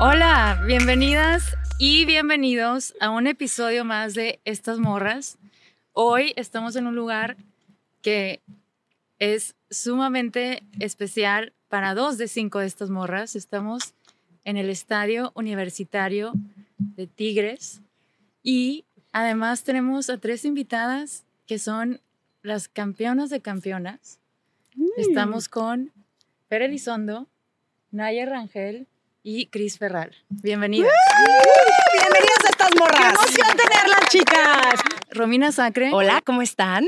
[0.00, 5.38] Hola, bienvenidas y bienvenidos a un episodio más de Estas Morras.
[5.92, 7.36] Hoy estamos en un lugar
[8.00, 8.40] que
[9.18, 13.34] es sumamente especial para dos de cinco de estas morras.
[13.34, 13.94] Estamos
[14.44, 16.30] en el Estadio Universitario
[16.78, 17.80] de Tigres
[18.44, 22.00] y además tenemos a tres invitadas que son
[22.42, 24.20] las campeonas de campeonas.
[24.96, 25.90] Estamos con
[26.48, 27.26] Fer Elizondo,
[27.90, 28.86] Naya Rangel
[29.28, 30.10] y Cris Ferral.
[30.30, 30.90] Bienvenidas.
[31.92, 32.96] Bienvenidas a estas morras.
[32.96, 34.80] ¡Qué emoción tenerlas, chicas!
[35.10, 35.90] Romina Sacre.
[35.92, 36.86] Hola, ¿cómo están?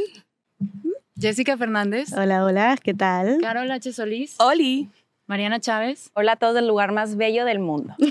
[1.18, 2.14] Jessica Fernández.
[2.14, 3.40] Hola, hola, ¿qué tal?
[3.42, 3.92] Carol H.
[3.92, 4.36] Solís.
[4.40, 4.88] Oli.
[5.30, 6.10] Mariana Chávez.
[6.14, 7.94] Hola a todos del lugar más bello del mundo.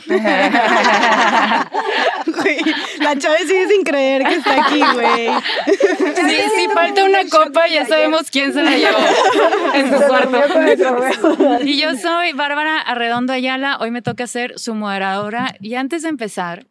[2.25, 2.57] Güey,
[3.01, 5.27] la Chávez sigue sin creer que está aquí, güey.
[5.67, 8.97] Sí, sí, falta una copa, ya sabemos quién se la llevó
[9.73, 11.65] en su cuarto.
[11.65, 15.55] Y yo soy Bárbara Arredondo Ayala, hoy me toca ser su moderadora.
[15.59, 16.67] Y antes de empezar,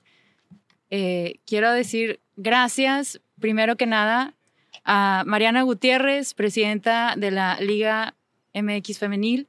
[0.89, 4.33] eh, quiero decir gracias, primero que nada,
[4.85, 8.15] a Mariana Gutiérrez, presidenta de la Liga
[8.55, 9.47] MX Femenil.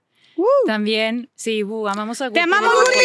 [0.65, 2.35] También, sí, bu, amamos a Guti.
[2.35, 2.99] ¡Te amamos, Guti!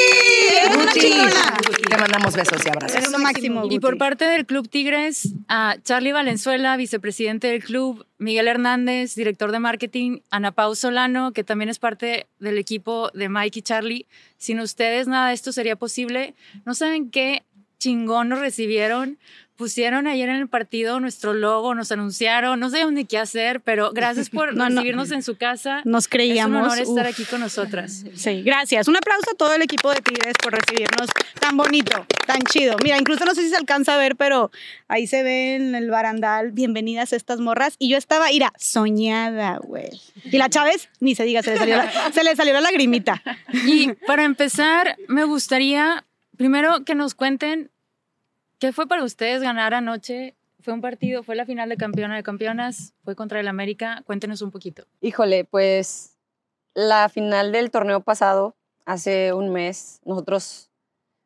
[0.65, 1.83] ¡Eres una Guti.
[1.83, 2.97] Te mandamos besos y abrazos.
[2.97, 8.07] Eres lo máximo, Y por parte del Club Tigres, a Charlie Valenzuela, vicepresidente del club,
[8.19, 13.29] Miguel Hernández, director de marketing, Ana Pau Solano, que también es parte del equipo de
[13.29, 14.07] Mike y Charlie.
[14.39, 16.35] Sin ustedes nada de esto sería posible.
[16.65, 17.43] No saben qué
[17.79, 19.19] chingón nos recibieron.
[19.57, 23.93] Pusieron ayer en el partido nuestro logo, nos anunciaron, no sabíamos ni qué hacer, pero
[23.93, 24.77] gracias por No, no.
[24.77, 25.81] recibirnos en su casa.
[25.85, 26.57] Nos creíamos.
[26.79, 27.13] Es un honor estar uf.
[27.13, 28.05] aquí con nosotras.
[28.17, 28.89] Sí, gracias.
[28.89, 32.77] Un aplauso a todo el equipo de Tigres por recibirnos tan bonito, tan chido.
[32.83, 34.51] Mira, incluso no sé si se alcanza a ver, pero
[34.89, 37.77] ahí se ve en el barandal, bienvenidas a estas morras.
[37.79, 39.91] Y yo estaba, mira, soñada, güey.
[40.25, 43.23] Y la Chávez, ni se diga, se le salió la, se le salió la lagrimita.
[43.67, 46.05] Y para empezar, me gustaría
[46.37, 47.71] primero que nos cuenten
[48.65, 50.35] qué fue para ustedes ganar anoche.
[50.61, 54.03] Fue un partido, fue la final de campeona de campeonas, fue contra el América.
[54.07, 54.87] Cuéntenos un poquito.
[55.03, 56.17] Híjole, pues
[56.73, 60.71] la final del torneo pasado, hace un mes, nosotros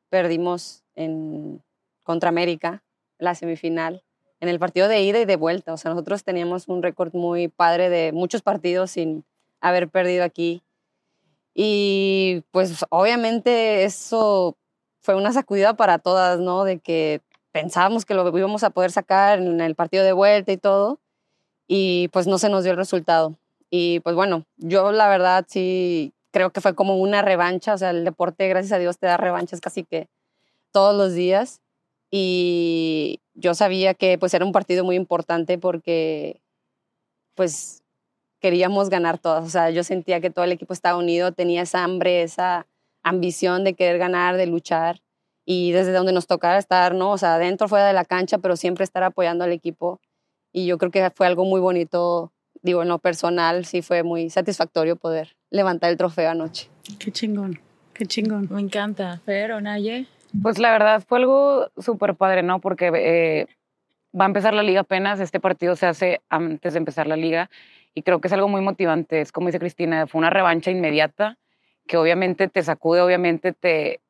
[0.09, 1.63] perdimos en,
[2.03, 2.83] contra América,
[3.19, 4.03] la semifinal,
[4.41, 5.73] en el partido de ida y de vuelta.
[5.73, 9.25] O sea, nosotros teníamos un récord muy padre de muchos partidos sin
[9.61, 10.65] haber perdido aquí.
[11.55, 14.57] Y pues obviamente eso
[14.99, 16.65] fue una sacudida para todas, ¿no?
[16.65, 17.23] De que
[17.53, 21.01] pensábamos que lo íbamos a poder sacar en el partido de vuelta y todo,
[21.67, 23.39] y pues no se nos dio el resultado.
[23.71, 27.91] Y pues bueno, yo la verdad sí creo que fue como una revancha, o sea,
[27.91, 30.09] el deporte, gracias a Dios, te da revanchas casi que
[30.73, 31.61] todos los días.
[32.11, 36.41] Y yo sabía que pues era un partido muy importante porque
[37.35, 37.83] pues
[38.41, 39.45] queríamos ganar todas.
[39.45, 42.67] O sea, yo sentía que todo el equipo estaba unido, tenía esa hambre, esa
[43.03, 45.01] ambición de querer ganar, de luchar.
[45.51, 47.13] Y desde donde nos tocara estar, ¿no?
[47.13, 49.99] O sea, dentro, fuera de la cancha, pero siempre estar apoyando al equipo.
[50.53, 54.29] Y yo creo que fue algo muy bonito, digo, en lo personal, sí fue muy
[54.29, 56.69] satisfactorio poder levantar el trofeo anoche.
[56.99, 57.59] Qué chingón,
[57.95, 58.47] qué chingón.
[58.51, 59.23] Me encanta.
[59.25, 60.05] Pero, Naye.
[60.43, 62.61] Pues la verdad fue algo súper padre, ¿no?
[62.61, 63.47] Porque eh,
[64.15, 67.49] va a empezar la liga apenas, este partido se hace antes de empezar la liga
[67.95, 71.39] y creo que es algo muy motivante, es como dice Cristina, fue una revancha inmediata
[71.87, 74.01] que obviamente te sacude, obviamente te,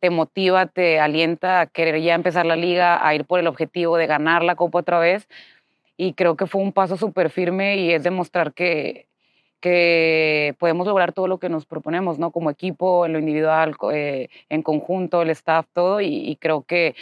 [0.00, 3.96] te motiva, te alienta a querer ya empezar la liga, a ir por el objetivo
[3.96, 5.28] de ganar la copa otra vez
[5.96, 9.06] y creo que fue un paso súper firme y es demostrar que,
[9.60, 12.30] que podemos lograr todo lo que nos proponemos, ¿no?
[12.30, 16.00] Como equipo, en lo individual, eh, en conjunto, el staff, todo.
[16.00, 16.94] Y, y creo que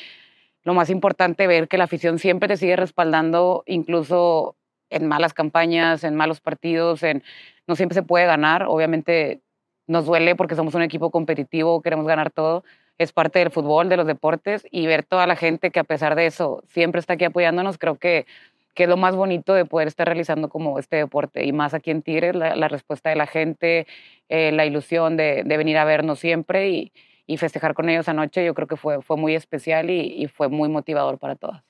[0.62, 4.56] lo más importante ver que la afición siempre te sigue respaldando, incluso
[4.90, 7.22] en malas campañas, en malos partidos, en
[7.66, 8.64] no siempre se puede ganar.
[8.68, 9.40] Obviamente
[9.86, 12.64] nos duele porque somos un equipo competitivo, queremos ganar todo.
[12.98, 16.14] Es parte del fútbol, de los deportes, y ver toda la gente que a pesar
[16.14, 18.26] de eso siempre está aquí apoyándonos, creo que
[18.74, 21.44] que es lo más bonito de poder estar realizando como este deporte.
[21.44, 23.86] Y más aquí en Tigres, la, respuesta de la gente,
[24.28, 26.92] eh, la ilusión de, de venir a vernos siempre y,
[27.26, 30.48] y festejar con ellos anoche, yo creo que fue, fue muy especial y, y fue
[30.48, 31.62] muy motivador para todas.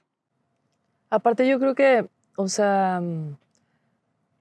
[1.10, 2.06] Aparte yo creo que,
[2.36, 3.36] o sea, mm,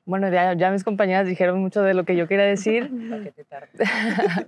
[0.06, 2.92] bueno, ya, ya mis compañeras dijeron mucho de lo que yo quería decir,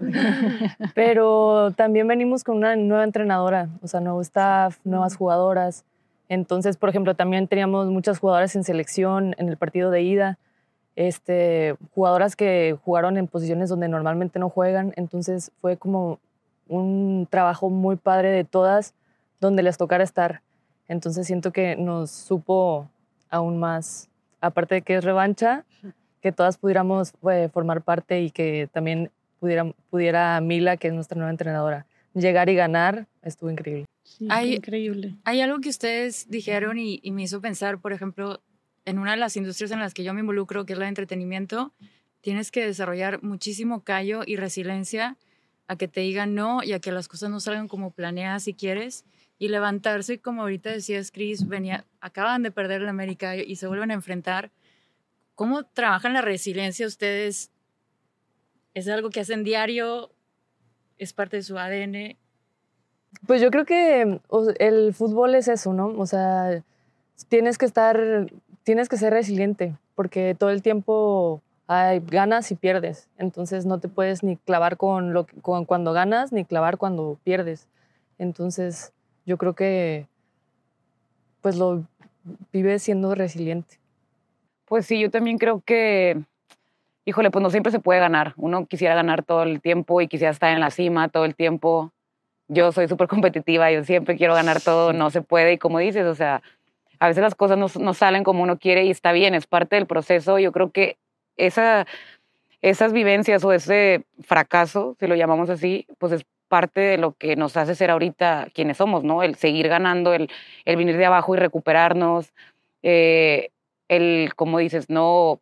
[0.96, 5.86] pero también venimos con una nueva entrenadora, o sea, nuevo staff, nuevas jugadoras.
[6.28, 10.40] Entonces, por ejemplo, también teníamos muchas jugadoras en selección en el partido de ida,
[10.96, 14.94] este, jugadoras que jugaron en posiciones donde normalmente no juegan.
[14.96, 16.20] Entonces, fue como
[16.68, 18.94] un trabajo muy padre de todas
[19.40, 20.42] donde les tocara estar.
[20.88, 22.90] Entonces, siento que nos supo
[23.30, 24.10] aún más,
[24.46, 25.66] aparte de que es revancha,
[26.22, 31.16] que todas pudiéramos eh, formar parte y que también pudiera, pudiera Mila, que es nuestra
[31.18, 33.86] nueva entrenadora, llegar y ganar, estuvo increíble.
[34.04, 35.16] Sí, Hay- increíble.
[35.24, 38.42] Hay algo que ustedes dijeron y, y me hizo pensar, por ejemplo,
[38.86, 40.90] en una de las industrias en las que yo me involucro, que es la de
[40.90, 41.74] entretenimiento,
[42.22, 45.18] tienes que desarrollar muchísimo callo y resiliencia
[45.68, 48.54] a que te digan no y a que las cosas no salgan como planeas si
[48.54, 49.04] quieres
[49.38, 53.92] y levantarse, como ahorita decías, Chris, venía, acaban de perder el América y se vuelven
[53.92, 54.52] a enfrentar.
[55.36, 57.52] ¿Cómo trabajan la resiliencia ustedes?
[58.74, 60.12] ¿Es algo que hacen diario?
[60.98, 62.18] ¿Es parte de su ADN?
[63.28, 64.20] Pues yo creo que
[64.60, 65.88] el fútbol es eso, ¿no?
[65.98, 66.64] O sea,
[67.28, 68.32] tienes que estar,
[68.64, 73.10] tienes que ser resiliente, porque todo el tiempo hay ganas y pierdes.
[73.18, 77.68] Entonces no te puedes ni clavar con, lo, con cuando ganas, ni clavar cuando pierdes.
[78.18, 78.94] Entonces
[79.26, 80.08] yo creo que
[81.42, 81.84] pues lo
[82.52, 83.78] vives siendo resiliente.
[84.66, 86.20] Pues sí, yo también creo que,
[87.06, 88.34] híjole, pues no siempre se puede ganar.
[88.38, 91.92] Uno quisiera ganar todo el tiempo y quisiera estar en la cima todo el tiempo.
[92.48, 95.54] Yo soy súper competitiva, yo siempre quiero ganar todo, no se puede.
[95.54, 96.42] Y como dices, o sea,
[97.00, 99.76] a veces las cosas no, no salen como uno quiere y está bien, es parte
[99.76, 100.40] del proceso.
[100.40, 100.98] Yo creo que
[101.38, 101.86] esa,
[102.62, 107.36] esas vivencias o ese fracaso, si lo llamamos así, pues es parte de lo que
[107.36, 109.24] nos hace ser ahorita quienes somos, ¿no?
[109.24, 110.30] El seguir ganando, el,
[110.66, 112.34] el venir de abajo y recuperarnos,
[112.84, 113.50] eh,
[113.88, 115.42] el, como dices, no,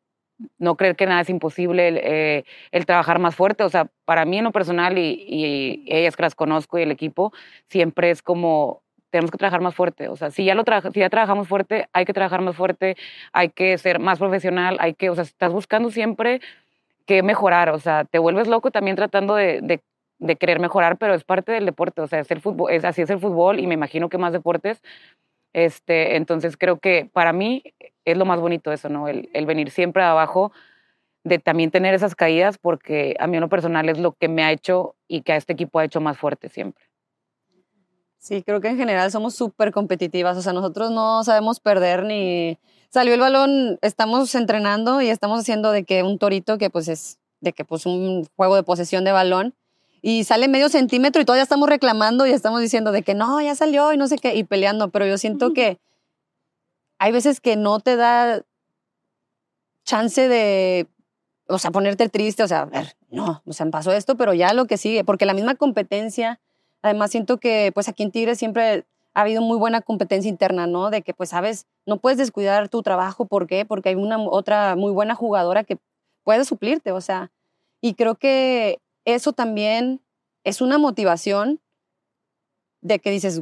[0.58, 3.64] no creer que nada es imposible, el, eh, el trabajar más fuerte.
[3.64, 6.92] O sea, para mí en lo personal y, y ellas que las conozco y el
[6.92, 7.34] equipo,
[7.70, 8.84] siempre es como
[9.14, 10.08] tenemos que trabajar más fuerte.
[10.08, 12.98] O sea, si ya, lo si ya trabajamos fuerte, hay que trabajar más fuerte,
[13.32, 16.42] hay que ser más profesional, hay que, o sea, estás buscando siempre
[17.06, 17.70] que mejorar.
[17.70, 19.82] O sea, te vuelves loco también tratando de,
[20.24, 22.02] de querer mejorar, pero es parte del deporte.
[22.02, 24.34] O sea, es el fútbol, es, así es el fútbol y me imagino que más
[24.34, 24.82] deportes.
[25.54, 27.64] Este, entonces creo que para mí
[28.06, 29.08] es lo más bonito eso, ¿no?
[29.08, 30.52] El, el venir siempre de abajo,
[31.24, 34.44] de también tener esas caídas, porque a mí en lo personal es lo que me
[34.44, 36.84] ha hecho y que a este equipo ha hecho más fuerte siempre.
[38.18, 42.58] Sí, creo que en general somos súper competitivas, o sea, nosotros no sabemos perder ni...
[42.90, 47.20] Salió el balón, estamos entrenando y estamos haciendo de que un torito que pues es
[47.42, 49.56] de que pues un juego de posesión de balón
[50.04, 53.56] y sale medio centímetro y todavía estamos reclamando y estamos diciendo de que no, ya
[53.56, 55.80] salió y no sé qué, y peleando, pero yo siento que
[57.00, 58.44] hay veces que no te da
[59.84, 60.88] chance de,
[61.48, 64.54] o sea, ponerte triste, o sea, a ver, no, o sea, pasó esto, pero ya
[64.54, 66.40] lo que sigue, porque la misma competencia
[66.84, 70.90] Además, siento que pues aquí en Tigres siempre ha habido muy buena competencia interna, ¿no?
[70.90, 73.26] De que pues, sabes, no puedes descuidar tu trabajo.
[73.26, 73.66] ¿Por qué?
[73.66, 75.78] Porque hay una otra muy buena jugadora que
[76.24, 77.32] puede suplirte, o sea.
[77.82, 80.02] Y creo que eso también
[80.44, 81.60] es una motivación
[82.82, 83.42] de que dices,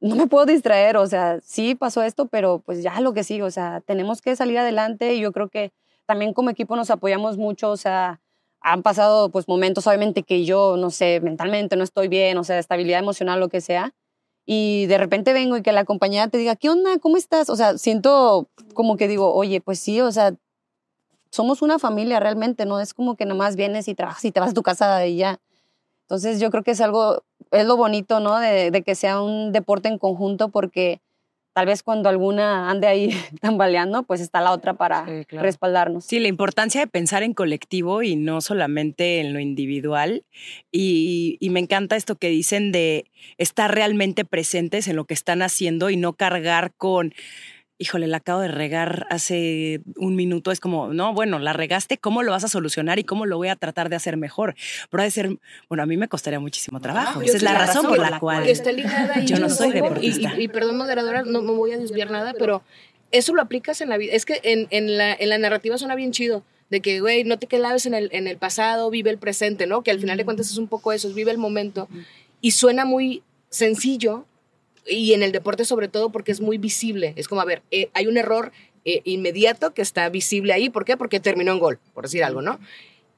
[0.00, 3.42] no me puedo distraer, o sea, sí pasó esto, pero pues ya lo que sigue,
[3.42, 5.72] o sea, tenemos que salir adelante y yo creo que
[6.06, 8.20] también como equipo nos apoyamos mucho, o sea,
[8.60, 12.58] han pasado pues momentos obviamente que yo, no sé, mentalmente no estoy bien, o sea,
[12.58, 13.94] estabilidad emocional, lo que sea,
[14.46, 16.98] y de repente vengo y que la compañera te diga, ¿qué onda?
[16.98, 17.50] ¿Cómo estás?
[17.50, 20.34] O sea, siento como que digo, oye, pues sí, o sea,
[21.30, 24.50] somos una familia realmente, no es como que nomás vienes y trabajas y te vas
[24.50, 25.38] a tu casa y ya.
[26.02, 28.38] Entonces yo creo que es algo, es lo bonito, ¿no?
[28.38, 31.00] De, de que sea un deporte en conjunto porque
[31.52, 33.10] tal vez cuando alguna ande ahí
[33.42, 35.42] tambaleando, pues está la otra para Sí, claro.
[35.44, 36.04] respaldarnos.
[36.04, 40.24] Sí, la importancia de pensar en colectivo y no solamente en lo individual.
[40.70, 45.42] Y, y me encanta esto que dicen de estar realmente presentes en lo que están
[45.42, 47.12] haciendo y no cargar con,
[47.78, 50.50] híjole, la acabo de regar hace un minuto.
[50.50, 53.48] Es como, no, bueno, la regaste, ¿cómo lo vas a solucionar y cómo lo voy
[53.48, 54.54] a tratar de hacer mejor?
[54.90, 57.22] Pero ha de ser, bueno, a mí me costaría muchísimo trabajo.
[57.22, 58.48] Esa es la razón por la cual.
[58.48, 59.20] está ligada.
[59.24, 60.34] Yo no soy y- deportista.
[60.36, 62.62] Y, y perdón, moderadora, no me voy a desviar nada, pero
[63.12, 64.12] eso lo aplicas en la vida.
[64.12, 66.42] Es que en, en, la, en la narrativa suena bien chido.
[66.70, 69.82] De que, güey, no te claves en el, en el pasado, vive el presente, ¿no?
[69.82, 71.88] Que al final de cuentas es un poco eso, es vive el momento.
[72.42, 74.26] Y suena muy sencillo,
[74.88, 77.12] y en el deporte sobre todo porque es muy visible.
[77.16, 78.52] Es como, a ver, eh, hay un error
[78.84, 80.70] eh, inmediato que está visible ahí.
[80.70, 80.96] ¿Por qué?
[80.96, 82.58] Porque terminó en gol, por decir algo, ¿no?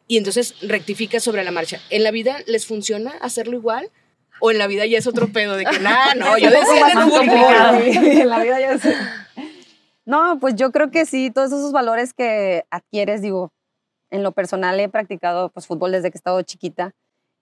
[0.09, 1.81] Y entonces rectifica sobre la marcha.
[1.91, 3.91] ¿En la vida les funciona hacerlo igual?
[4.41, 6.99] ¿O en la vida ya es otro pedo de que, nada, no, yo decía en
[6.99, 8.05] el fútbol.
[8.21, 8.95] en la vida ya sé.
[10.05, 13.53] No, pues yo creo que sí, todos esos valores que adquieres, digo,
[14.11, 16.93] en lo personal he practicado pues fútbol desde que he estado chiquita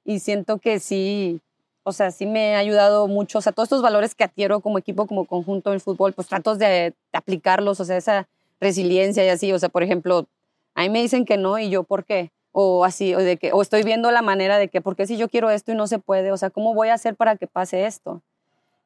[0.05, 1.41] y siento que sí,
[1.89, 4.79] o sea, sí me ha ayudado mucho, o sea, todos estos valores que adquiero como
[4.79, 8.29] equipo, como conjunto en fútbol, pues trato de, de aplicarlos, o sea, esa
[8.61, 10.27] resiliencia y así, o sea, por ejemplo,
[10.75, 12.31] a mí me dicen que no y yo, ¿por qué?
[12.53, 15.17] O así, o de que, o estoy viendo la manera de que, ¿por qué si
[15.17, 16.31] yo quiero esto y no se puede?
[16.33, 18.23] O sea, ¿cómo voy a hacer para que pase esto?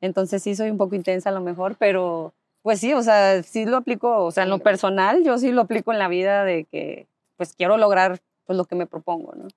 [0.01, 2.33] Entonces sí soy un poco intensa a lo mejor, pero
[2.63, 5.63] pues sí, o sea, sí lo aplico, o sea, en lo personal, yo sí lo
[5.63, 7.07] aplico en la vida de que,
[7.37, 9.49] pues quiero lograr pues lo que me propongo, ¿no?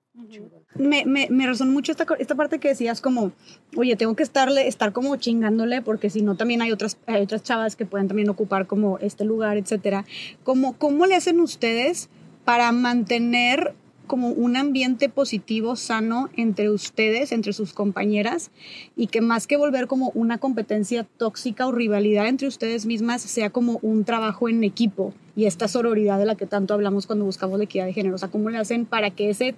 [0.76, 3.32] Me, me, me resonó mucho esta, esta parte que decías como,
[3.76, 7.42] oye, tengo que estarle, estar como chingándole porque si no también hay otras, hay otras
[7.42, 10.04] chavas que pueden también ocupar como este lugar, etcétera.
[10.44, 12.08] ¿Cómo, ¿Cómo le hacen ustedes
[12.44, 13.74] para mantener
[14.06, 18.52] como un ambiente positivo, sano entre ustedes, entre sus compañeras
[18.94, 23.50] y que más que volver como una competencia tóxica o rivalidad entre ustedes mismas, sea
[23.50, 27.58] como un trabajo en equipo y esta sororidad de la que tanto hablamos cuando buscamos
[27.58, 28.14] la equidad de género.
[28.14, 29.54] O sea, ¿cómo le hacen para que ese,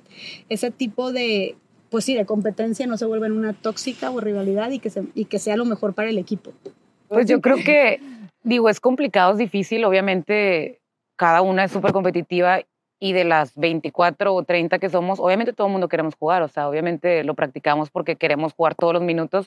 [0.48, 1.56] ese tipo de,
[1.88, 5.04] pues sí, de competencia no se vuelva en una tóxica o rivalidad y que, se,
[5.14, 6.52] y que sea lo mejor para el equipo?
[7.06, 8.00] Pues yo creo que,
[8.42, 9.84] digo, es complicado, es difícil.
[9.84, 10.80] Obviamente,
[11.16, 12.60] cada una es súper competitiva
[13.00, 16.48] y de las 24 o 30 que somos, obviamente todo el mundo queremos jugar, o
[16.48, 19.46] sea, obviamente lo practicamos porque queremos jugar todos los minutos,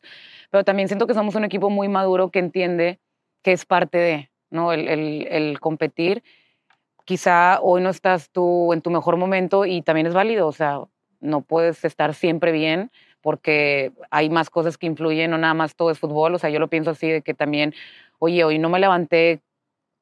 [0.50, 3.00] pero también siento que somos un equipo muy maduro que entiende
[3.44, 4.74] que es parte de, ¿no?
[4.74, 6.24] El, el, competir.
[7.06, 10.82] Quizá hoy no estás tú en tu mejor momento y también es válido, o sea,
[11.20, 12.92] no puedes estar siempre bien
[13.22, 16.60] porque hay más cosas que influyen, no nada más todo es fútbol, o sea, yo
[16.60, 17.74] lo pienso así de que también,
[18.20, 19.42] oye, hoy no me levanté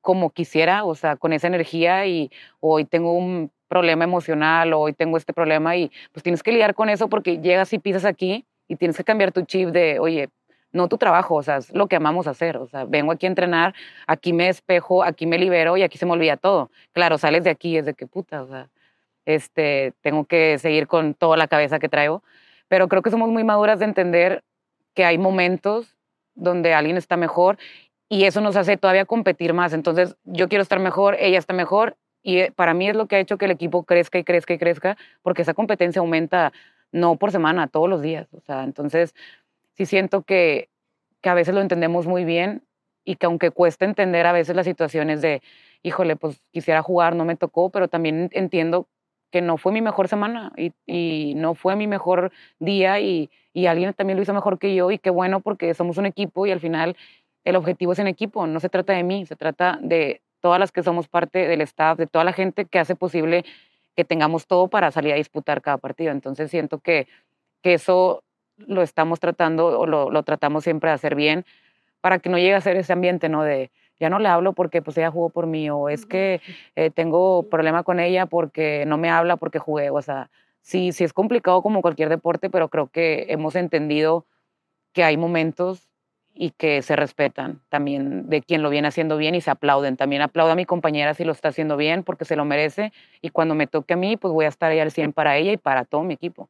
[0.01, 5.15] como quisiera, o sea, con esa energía y hoy tengo un problema emocional hoy tengo
[5.15, 8.75] este problema y pues tienes que lidiar con eso porque llegas y pisas aquí y
[8.75, 10.29] tienes que cambiar tu chip de, oye,
[10.71, 13.29] no tu trabajo, o sea, es lo que amamos hacer, o sea, vengo aquí a
[13.29, 13.73] entrenar,
[14.07, 16.69] aquí me despejo, aquí me libero y aquí se me olvida todo.
[16.93, 18.69] Claro, sales de aquí y es de que puta, o sea,
[19.25, 22.23] este, tengo que seguir con toda la cabeza que traigo,
[22.67, 24.43] pero creo que somos muy maduras de entender
[24.93, 25.95] que hay momentos
[26.35, 27.57] donde alguien está mejor
[28.09, 29.73] y eso nos hace todavía competir más.
[29.73, 33.15] Entonces, yo quiero estar mejor, ella está mejor y eh, para mí es lo que
[33.17, 36.51] ha hecho que el equipo crezca y crezca y crezca, porque esa competencia aumenta
[36.91, 38.27] no por semana, todos los días.
[38.33, 39.13] O sea, entonces
[39.75, 40.69] sí siento que,
[41.21, 42.63] que a veces lo entendemos muy bien
[43.05, 45.41] y que aunque cuesta entender a veces las situaciones de,
[45.83, 48.87] híjole, pues quisiera jugar, no me tocó, pero también entiendo
[49.31, 53.67] que no fue mi mejor semana y, y no fue mi mejor día y, y
[53.67, 56.51] alguien también lo hizo mejor que yo y qué bueno porque somos un equipo y
[56.51, 56.95] al final
[57.43, 60.71] el objetivo es en equipo, no se trata de mí, se trata de todas las
[60.71, 63.45] que somos parte del staff, de toda la gente que hace posible
[63.95, 66.11] que tengamos todo para salir a disputar cada partido.
[66.11, 67.07] Entonces siento que,
[67.61, 68.23] que eso
[68.67, 71.45] lo estamos tratando o lo, lo, tratamos siempre de hacer bien
[72.01, 73.43] para que no llegue a ser ese ambiente, ¿no?
[73.43, 76.41] De ya no le hablo porque pues ella jugó por mí o es que
[76.75, 79.89] eh, tengo problema con ella porque no me habla porque jugué.
[79.89, 80.29] O sea,
[80.61, 84.25] sí, sí es complicado como cualquier deporte, pero creo que hemos entendido
[84.93, 85.89] que hay momentos
[86.33, 89.97] y que se respetan también de quien lo viene haciendo bien y se aplauden.
[89.97, 93.29] También aplaudo a mi compañera si lo está haciendo bien porque se lo merece y
[93.29, 95.57] cuando me toque a mí, pues voy a estar ahí al 100 para ella y
[95.57, 96.49] para todo mi equipo.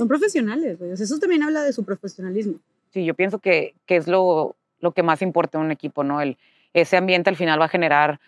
[0.00, 0.92] Son profesionales, güey.
[0.92, 2.54] Eso también habla de su profesionalismo.
[2.88, 6.22] Sí, yo pienso que, que es lo, lo que más importa en un equipo, ¿no?
[6.22, 6.38] El,
[6.72, 8.18] ese ambiente al final va a generar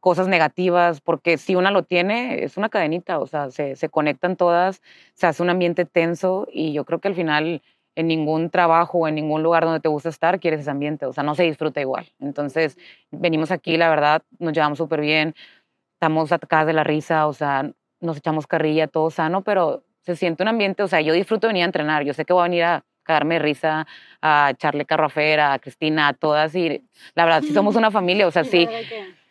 [0.00, 4.34] cosas negativas, porque si una lo tiene, es una cadenita, o sea, se, se conectan
[4.34, 4.82] todas,
[5.14, 7.62] se hace un ambiente tenso y yo creo que al final
[7.94, 11.12] en ningún trabajo o en ningún lugar donde te gusta estar quieres ese ambiente, o
[11.12, 12.04] sea, no se disfruta igual.
[12.18, 12.76] Entonces,
[13.12, 15.36] venimos aquí, la verdad, nos llevamos súper bien,
[15.92, 20.42] estamos atacadas de la risa, o sea, nos echamos carrilla, todo sano, pero se siente
[20.42, 22.64] un ambiente, o sea, yo disfruto venir a entrenar, yo sé que voy a venir
[22.64, 23.86] a cagarme de risa,
[24.20, 26.82] a echarle carro a Fer, a Cristina, a todas, y
[27.14, 28.68] la verdad, sí somos una familia, o sea, sí.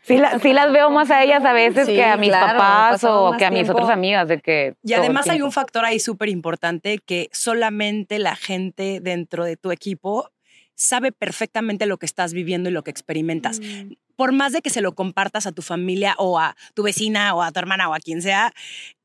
[0.04, 2.58] Sí, la, sí, las veo más a ellas a veces sí, que a mis claro,
[2.58, 6.00] papás o que a mis otras amigas de que y además hay un factor ahí
[6.00, 10.32] súper importante que solamente la gente dentro de tu equipo
[10.74, 13.60] sabe perfectamente lo que estás viviendo y lo que experimentas.
[13.60, 13.94] Mm.
[14.16, 17.44] Por más de que se lo compartas a tu familia o a tu vecina o
[17.44, 18.54] a tu hermana o a quien sea,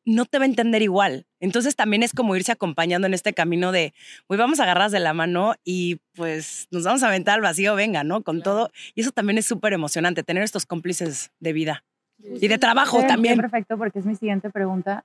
[0.07, 1.26] no te va a entender igual.
[1.41, 3.93] Entonces también es como irse acompañando en este camino de,
[4.27, 7.75] hoy vamos a agarras de la mano y pues nos vamos a aventar al vacío,
[7.75, 8.23] venga, ¿no?
[8.23, 8.59] Con claro.
[8.59, 8.71] todo.
[8.95, 11.85] Y eso también es súper emocionante, tener estos cómplices de vida
[12.19, 12.39] sí.
[12.41, 13.37] y de trabajo sí, también.
[13.37, 15.05] Perfecto, porque es mi siguiente pregunta.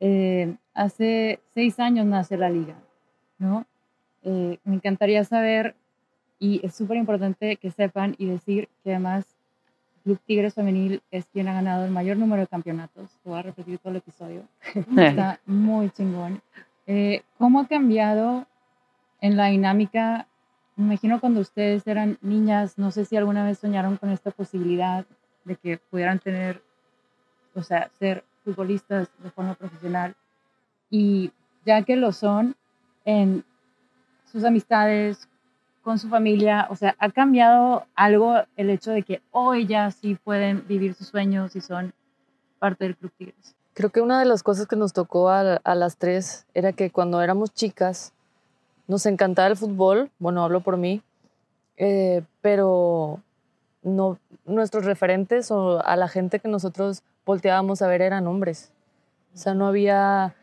[0.00, 2.74] Eh, hace seis años nace la liga,
[3.38, 3.66] ¿no?
[4.24, 5.74] Eh, me encantaría saber,
[6.38, 9.31] y es súper importante que sepan y decir que además
[10.02, 13.10] Club Tigres Femenil es quien ha ganado el mayor número de campeonatos.
[13.24, 14.42] Voy a repetir todo el episodio.
[14.96, 16.42] Está muy chingón.
[16.86, 18.46] Eh, ¿Cómo ha cambiado
[19.20, 20.26] en la dinámica?
[20.76, 25.06] Me imagino cuando ustedes eran niñas, no sé si alguna vez soñaron con esta posibilidad
[25.44, 26.62] de que pudieran tener,
[27.54, 30.16] o sea, ser futbolistas de forma profesional.
[30.90, 31.32] Y
[31.64, 32.56] ya que lo son
[33.04, 33.44] en
[34.24, 35.28] sus amistades,
[35.82, 40.14] con su familia, o sea, ha cambiado algo el hecho de que hoy ya sí
[40.14, 41.92] pueden vivir sus sueños y son
[42.58, 43.56] parte del Club Tigres.
[43.74, 46.90] Creo que una de las cosas que nos tocó a, a las tres era que
[46.90, 48.12] cuando éramos chicas
[48.86, 51.02] nos encantaba el fútbol, bueno, hablo por mí,
[51.76, 53.20] eh, pero
[53.82, 58.72] no, nuestros referentes o a la gente que nosotros volteábamos a ver eran hombres.
[59.34, 60.34] O sea, no había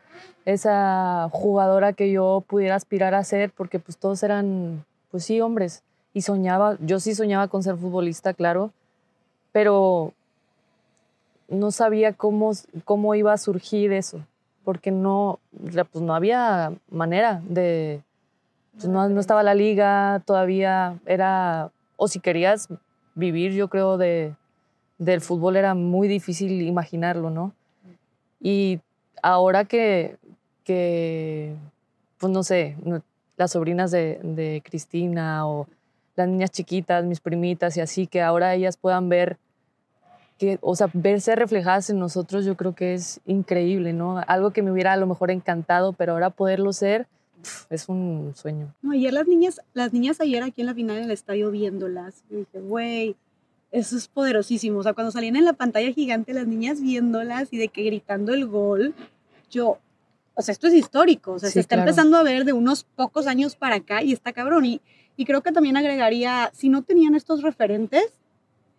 [0.46, 5.84] esa jugadora que yo pudiera aspirar a ser porque pues todos eran, pues sí, hombres.
[6.14, 8.72] Y soñaba, yo sí soñaba con ser futbolista, claro,
[9.52, 10.14] pero
[11.48, 12.52] no sabía cómo,
[12.86, 14.26] cómo iba a surgir eso,
[14.64, 15.40] porque no,
[15.92, 18.02] pues no había manera de,
[18.74, 22.68] pues no, no estaba la liga, todavía era, o si querías
[23.16, 24.36] vivir, yo creo, de,
[24.98, 27.54] del fútbol era muy difícil imaginarlo, ¿no?
[28.40, 28.80] Y
[29.22, 30.18] ahora que,
[30.64, 31.56] que
[32.18, 32.78] pues no sé,
[33.40, 35.68] las sobrinas de, Cristina o
[36.16, 39.38] las niñas chiquitas, mis primitas y así, que ahora ellas puedan ver
[40.38, 44.22] que, o sea, verse reflejadas en nosotros, yo creo que es increíble, ¿no?
[44.28, 47.08] Algo que me hubiera a lo mejor encantado, pero ahora poderlo ser,
[47.70, 48.74] es un sueño.
[48.82, 52.24] No, ayer las niñas, las niñas ayer aquí en la final en el estadio viéndolas,
[52.30, 53.16] yo dije, güey,
[53.72, 54.80] eso es poderosísimo.
[54.80, 58.34] O sea, cuando salían en la pantalla gigante las niñas viéndolas y de que gritando
[58.34, 58.94] el gol,
[59.50, 59.78] yo,
[60.40, 61.34] o sea, esto es histórico.
[61.34, 61.90] O sea, Sí, se está claro.
[61.90, 64.64] empezando a ver de unos pocos años para acá y está cabrón.
[64.66, 64.82] Y,
[65.18, 68.06] y creo que también agregaría, si no tenían estos referentes,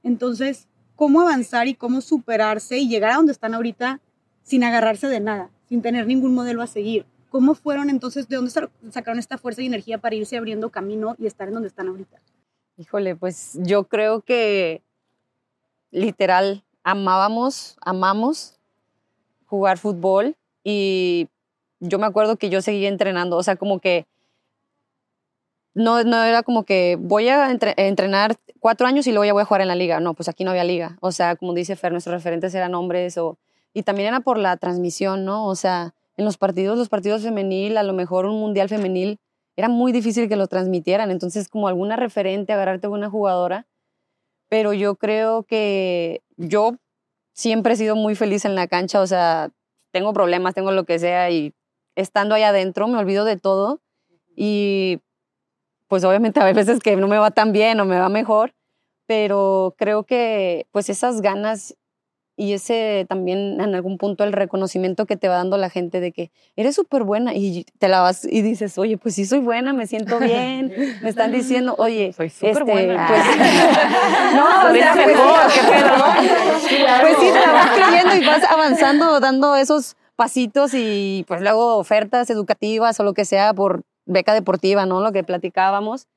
[0.03, 4.01] entonces, ¿cómo avanzar y cómo superarse y llegar a donde están ahorita
[4.43, 7.05] sin agarrarse de nada, sin tener ningún modelo a seguir?
[7.29, 11.15] ¿Cómo fueron entonces, de dónde sa- sacaron esta fuerza y energía para irse abriendo camino
[11.19, 12.19] y estar en donde están ahorita?
[12.79, 14.83] Híjole, pues yo creo que
[15.91, 18.59] literal amábamos, amamos
[19.47, 21.29] jugar fútbol y
[21.81, 24.07] yo me acuerdo que yo seguía entrenando, o sea, como que
[25.75, 29.43] no, no era como que voy a entre- entrenar cuatro años y luego ya voy
[29.43, 30.01] a jugar en la liga.
[30.01, 30.97] No, pues aquí no había liga.
[31.01, 33.39] O sea, como dice Fer, nuestros referentes eran hombres o,
[33.73, 35.47] y también era por la transmisión, ¿no?
[35.47, 39.19] O sea, en los partidos, los partidos femenil, a lo mejor un mundial femenil,
[39.57, 41.11] era muy difícil que lo transmitieran.
[41.11, 43.67] Entonces, como alguna referente, agarrarte a una jugadora.
[44.49, 46.75] Pero yo creo que yo
[47.33, 49.01] siempre he sido muy feliz en la cancha.
[49.01, 49.51] O sea,
[49.93, 51.55] tengo problemas, tengo lo que sea y
[51.97, 53.81] estando ahí adentro me olvido de todo.
[54.37, 55.01] Y
[55.89, 58.55] pues obviamente hay veces que no me va tan bien o me va mejor,
[59.07, 61.77] pero creo que pues esas ganas
[62.41, 66.11] y ese también en algún punto el reconocimiento que te va dando la gente de
[66.11, 69.75] que eres súper buena y te la vas y dices, oye, pues sí soy buena,
[69.75, 70.73] me siento bien,
[71.03, 73.07] me están diciendo, oye, Soy súper este, buena.
[73.09, 73.25] pues,
[74.35, 77.01] no, o sea, pues, mejor, qué pedo.
[77.03, 81.77] pues sí, te la vas creyendo y vas avanzando, dando esos pasitos y pues luego
[81.79, 85.01] ofertas educativas o lo que sea por beca deportiva, ¿no?
[85.01, 86.09] Lo que platicábamos.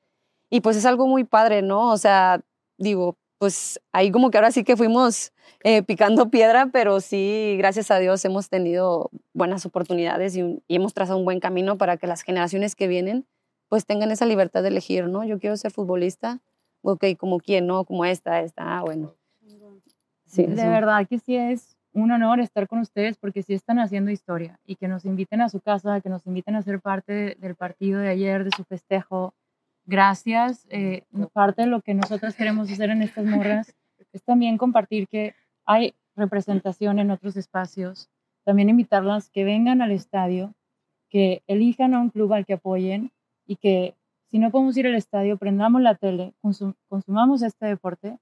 [0.50, 1.90] Y pues es algo muy padre, ¿no?
[1.90, 2.42] O sea,
[2.76, 7.90] digo, pues ahí como que ahora sí que fuimos eh, picando piedra, pero sí, gracias
[7.90, 11.96] a Dios hemos tenido buenas oportunidades y, un- y hemos trazado un buen camino para
[11.96, 13.24] que las generaciones que vienen
[13.70, 15.24] pues tengan esa libertad de elegir, ¿no?
[15.24, 16.40] Yo quiero ser futbolista,
[16.82, 17.84] ok, como quién, ¿no?
[17.86, 19.14] Como esta, esta, ah, bueno.
[20.26, 24.10] Sí, de verdad que sí es un honor estar con ustedes porque sí están haciendo
[24.10, 27.34] historia y que nos inviten a su casa, que nos inviten a ser parte de-
[27.40, 29.32] del partido de ayer, de su festejo.
[29.86, 30.66] Gracias.
[30.70, 31.02] eh,
[31.32, 33.74] parte de lo que nosotros queremos hacer en estas morras
[34.12, 35.34] es también compartir que
[35.66, 38.08] hay representación en otros espacios.
[38.44, 40.54] También invitarlas que vengan al estadio,
[41.10, 43.10] que elijan a un club al que apoyen
[43.46, 43.94] y que
[44.30, 48.18] si no podemos ir al estadio, prendamos la tele, consum- consumamos este deporte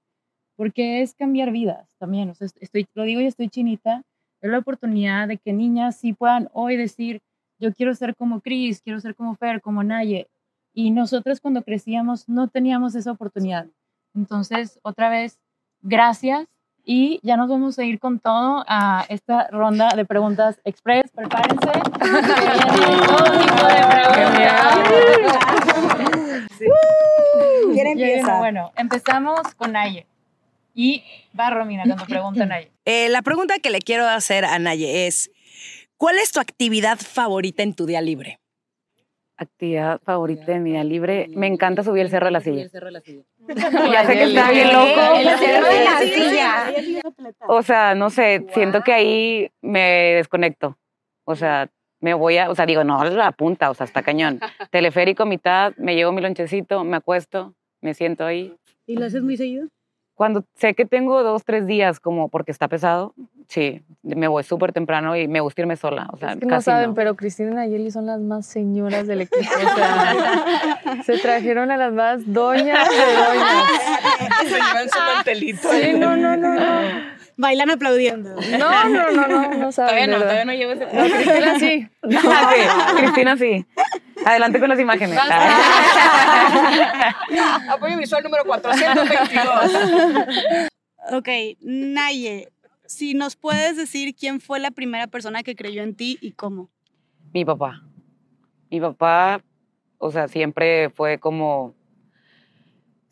[0.55, 2.29] porque es cambiar vidas también.
[2.29, 4.03] O sea, est- estoy, lo digo y estoy chinita,
[4.41, 7.21] es la oportunidad de que niñas sí puedan hoy decir,
[7.59, 10.27] yo quiero ser como Cris, quiero ser como Fer, como Naye.
[10.73, 13.67] Y nosotros cuando crecíamos no teníamos esa oportunidad.
[14.15, 15.39] Entonces, otra vez,
[15.81, 16.45] gracias.
[16.85, 21.09] Y ya nos vamos a ir con todo a esta ronda de preguntas express.
[21.11, 21.71] Prepárense.
[23.07, 24.73] todo tipo de preguntas.
[27.73, 28.37] ¿Quién empieza?
[28.39, 30.05] Bueno, empezamos con Naye.
[30.73, 31.03] Y
[31.37, 32.71] va Romina cuando pregunta Naye.
[32.85, 35.31] Eh, la pregunta que le quiero hacer a Naye es,
[35.97, 38.39] ¿cuál es tu actividad favorita en tu día libre?
[39.37, 41.27] Actividad favorita de mi día libre.
[41.29, 42.67] Me encanta subir el cerro de la silla.
[42.71, 43.11] Ya
[43.91, 45.15] Ya sé que está bien loco.
[45.15, 46.73] El cerro de la silla.
[47.47, 50.77] O sea, no sé, siento que ahí me desconecto.
[51.25, 54.39] O sea, me voy a, o sea, digo, no, la punta, o sea, está cañón.
[54.71, 58.53] Teleférico mitad, me llevo mi lonchecito, me acuesto, me siento ahí.
[58.85, 59.67] ¿Y lo haces muy seguido?
[60.15, 63.13] Cuando sé que tengo dos, tres días como porque está pesado,
[63.47, 66.07] sí, me voy súper temprano y me gusta irme sola.
[66.13, 66.93] O sea, Es que no casi saben, no.
[66.95, 69.41] pero Cristina y Nayeli son las más señoras del equipo.
[69.43, 73.63] O sea, se trajeron a las más doñas de doñas.
[74.43, 75.69] Se llevan su mantelito.
[75.71, 77.13] Sí, no, no, no, no.
[77.37, 78.35] Bailan aplaudiendo.
[78.59, 80.11] No, no, no, no, no saben.
[80.11, 80.85] Todavía no, todavía no llevo ese.
[80.85, 81.87] No, Cristina sí.
[82.27, 83.65] Ah, sí, Cristina sí.
[84.25, 85.17] Adelante con las imágenes.
[87.69, 90.69] Apoyo visual número 422.
[91.11, 91.27] Ok,
[91.61, 92.49] Naye,
[92.85, 96.69] si nos puedes decir quién fue la primera persona que creyó en ti y cómo.
[97.33, 97.83] Mi papá.
[98.69, 99.41] Mi papá,
[99.97, 101.75] o sea, siempre fue como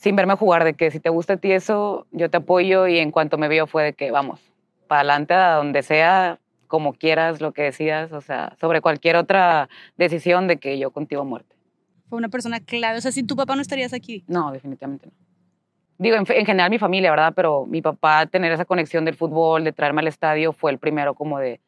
[0.01, 2.97] sin verme jugar, de que si te gusta a ti eso, yo te apoyo y
[2.97, 4.41] en cuanto me vio fue de que vamos,
[4.87, 6.39] para adelante a donde sea,
[6.71, 11.21] como quieras, lo que decidas, o sea, sobre cualquier otra decisión de que yo contigo
[11.21, 11.53] a muerte.
[12.07, 12.97] Fue una persona clave.
[12.97, 14.23] O sea, sin tu papá no estarías aquí.
[14.25, 15.11] No, definitivamente no.
[15.97, 17.33] Digo, en, general mi familia, ¿verdad?
[17.35, 21.13] Pero mi papá tener esa conexión del fútbol, de traerme al estadio, fue el primero
[21.13, 21.59] como de,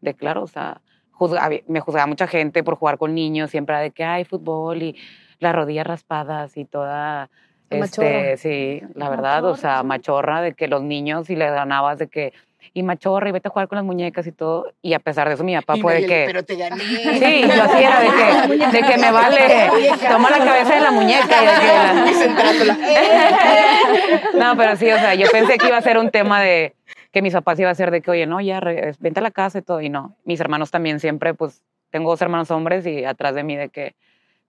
[0.00, 3.82] de claro, o sea, juzga- me juzgaba mucha gente por jugar con niños, siempre era
[3.82, 4.96] de que hay fútbol y
[5.40, 7.30] las rodillas raspadas y toda...
[7.68, 8.36] Este, machorro.
[8.36, 12.32] sí, la verdad, o sea, machorra de que los niños y le ganabas de que,
[12.74, 15.34] y machorra y vete a jugar con las muñecas y todo, y a pesar de
[15.34, 16.24] eso mi papá Y fue de que...
[16.26, 16.78] Pero te gané.
[16.82, 19.70] Sí, yo así era de que, de que me vale,
[20.08, 22.78] toma la cabeza de la muñeca y de que la-
[24.34, 26.74] no, pero sí, o sea, yo pensé que iba a ser un tema de
[27.12, 28.60] que mis papás iba a ser de que, oye, no, ya,
[28.98, 30.16] vente a la casa y todo, y no.
[30.24, 33.94] Mis hermanos también siempre, pues, tengo dos hermanos hombres y atrás de mí de que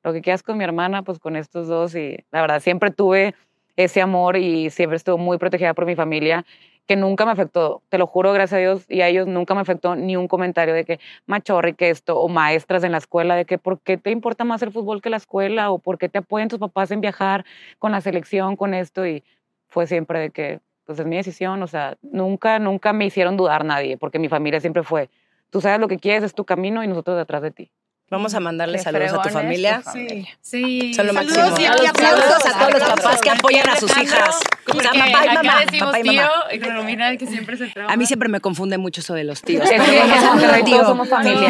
[0.02, 3.36] lo que quieras con mi hermana, pues con estos dos, y la verdad, siempre tuve
[3.76, 6.45] ese amor y siempre estuve muy protegida por mi familia,
[6.88, 9.62] que nunca me afectó, te lo juro, gracias a Dios, y a ellos nunca me
[9.62, 13.46] afectó ni un comentario de que machorri, que esto, o maestras en la escuela, de
[13.46, 16.19] que por qué te importa más el fútbol que la escuela, o por qué te
[16.19, 17.46] apoyan tus papás en viajar
[17.80, 19.24] con la selección, con esto, y
[19.69, 23.63] fue siempre de que, pues es mi decisión, o sea, nunca, nunca me hicieron dudar
[23.65, 25.10] nadie, porque mi familia siempre fue,
[25.50, 27.72] tú sabes lo que quieres, es tu camino y nosotros detrás de ti.
[28.13, 29.82] Vamos a mandarle Qué saludos a tu familia.
[29.82, 30.28] familia.
[30.41, 30.93] Sí.
[30.93, 31.58] Son lo Saludos máximo.
[31.60, 33.04] y- y Saludos a todos los aplausos.
[33.04, 34.39] papás que apoyan a sus hijas.
[34.73, 35.60] O sea, papá y mamá.
[35.65, 36.76] decimos Papá y tío, mamá.
[36.78, 37.71] Romina que siempre se.
[37.88, 39.67] A mí siempre me confunde mucho eso de los tíos.
[39.67, 40.76] Saludos, Monterrey tío.
[40.76, 41.49] todos somos familia.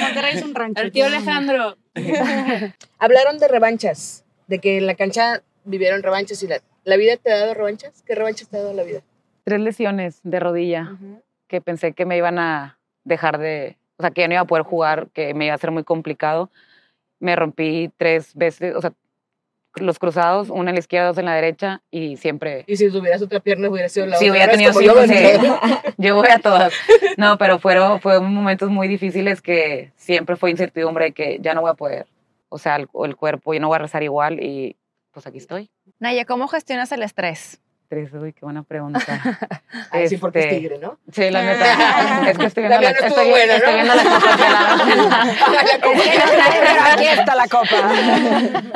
[0.00, 0.82] Monterrey es un rancho.
[0.82, 1.76] El tío Alejandro.
[2.98, 7.32] Hablaron de revanchas, de que en la cancha vivieron revanchas y la, ¿la vida te
[7.32, 8.02] ha dado revanchas.
[8.06, 9.00] ¿Qué revanchas te ha dado la vida?
[9.44, 10.92] Tres lesiones de rodilla
[11.48, 14.46] que pensé que me iban a dejar de, o sea, que ya no iba a
[14.46, 16.50] poder jugar, que me iba a ser muy complicado.
[17.18, 18.92] Me rompí tres veces, o sea,
[19.76, 23.20] los cruzados, una en la izquierda, dos en la derecha y siempre Y si tuvieras
[23.20, 24.32] otra pierna hubiera sido la Sí, otra.
[24.32, 24.56] hubiera ¿Ves?
[24.56, 25.46] tenido Como cinco, yo, sí.
[25.46, 25.60] ¿no?
[25.98, 26.72] Yo voy a todas.
[27.18, 31.60] No, pero fueron, fueron momentos muy difíciles que siempre fue incertidumbre de que ya no
[31.62, 32.06] voy a poder.
[32.48, 34.76] O sea, el, el cuerpo, ya no voy a rezar igual y
[35.10, 35.70] pues aquí estoy.
[35.98, 37.60] Naya, ¿cómo gestionas el estrés?
[37.88, 39.00] Tres, uy, qué buena pregunta.
[39.92, 40.98] Ay, sí, porque es Este, tigre, ¿no?
[41.12, 42.26] Sí, la neta.
[42.30, 43.76] Es que estoy viendo La la, estoy, buena, estoy ¿no?
[43.76, 44.76] viendo la copa pelada.
[46.92, 47.92] Aquí está la copa.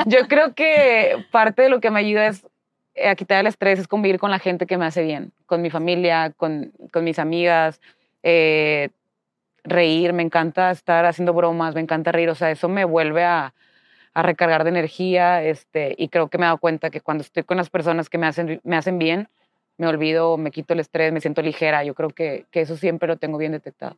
[0.07, 2.47] Yo creo que parte de lo que me ayuda es
[2.95, 5.61] eh, a quitar el estrés, es convivir con la gente que me hace bien, con
[5.61, 7.81] mi familia, con, con mis amigas,
[8.23, 8.91] eh,
[9.65, 13.55] reír, me encanta estar haciendo bromas, me encanta reír, o sea, eso me vuelve a,
[14.21, 17.43] a recargar de energía, este, y creo que me he dado cuenta que cuando estoy
[17.43, 19.29] con las personas que me hacen, me hacen bien,
[19.77, 23.09] me olvido, me quito el estrés, me siento ligera, yo creo que, que eso siempre
[23.09, 23.97] lo tengo bien detectado.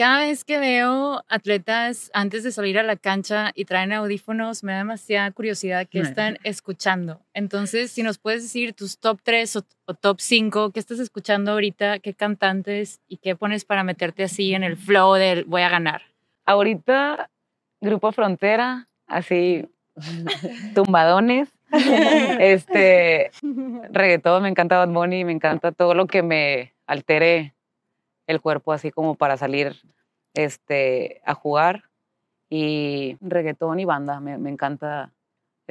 [0.00, 4.72] Cada vez que veo atletas antes de salir a la cancha y traen audífonos, me
[4.72, 7.20] da demasiada curiosidad qué están escuchando.
[7.34, 11.52] Entonces, si nos puedes decir tus top 3 o, o top 5, ¿qué estás escuchando
[11.52, 11.98] ahorita?
[11.98, 13.02] ¿Qué cantantes?
[13.08, 16.00] ¿Y qué pones para meterte así en el flow del voy a ganar?
[16.46, 17.28] Ahorita,
[17.82, 19.68] Grupo Frontera, así,
[20.74, 23.30] tumbadones, este,
[23.90, 27.54] reggaetón, me encanta Bad Bunny, me encanta todo lo que me altere
[28.26, 29.76] el cuerpo así como para salir
[30.34, 31.84] este, a jugar.
[32.48, 35.12] Y reggaetón y banda, me, me encanta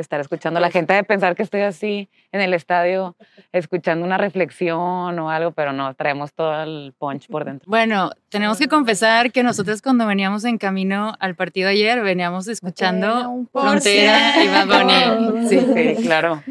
[0.02, 3.16] estar escuchando a la gente de pensar que estoy así en el estadio,
[3.52, 7.70] escuchando una reflexión o algo, pero no, traemos todo el punch por dentro.
[7.70, 13.46] Bueno, tenemos que confesar que nosotros cuando veníamos en camino al partido ayer, veníamos escuchando
[13.52, 15.48] Frontera y Bad Bunny.
[15.48, 16.42] Sí, Sí, claro.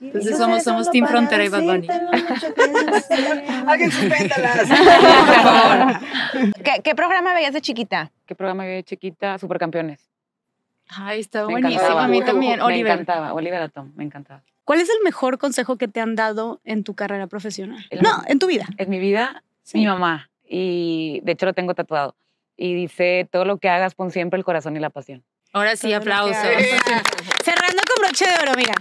[0.00, 1.88] Entonces somos, somos Team Frontera y Bad Bunny.
[3.66, 3.90] Alguien.
[6.64, 8.10] ¿Qué, qué programa veías de chiquita?
[8.26, 9.38] ¿Qué programa había de chiquita?
[9.38, 10.07] Supercampeones.
[10.88, 11.80] Ay, está Me buenísimo.
[11.80, 12.04] encantaba.
[12.04, 12.92] A mí también, Me Oliver.
[12.92, 14.42] encantaba, Oliver Atom, me encantaba.
[14.64, 17.84] ¿Cuál es el mejor consejo que te han dado en tu carrera profesional?
[17.90, 18.66] El- No, en tu vida.
[18.76, 19.42] En mi vida,
[19.74, 22.14] mi mamá, y de hecho lo tengo tatuado,
[22.56, 25.24] y dice, todo lo que hagas, pon siempre el corazón y la pasión.
[25.54, 26.36] Ahora sí, Todo aplausos.
[26.36, 28.74] Cerrando con broche de oro, mira.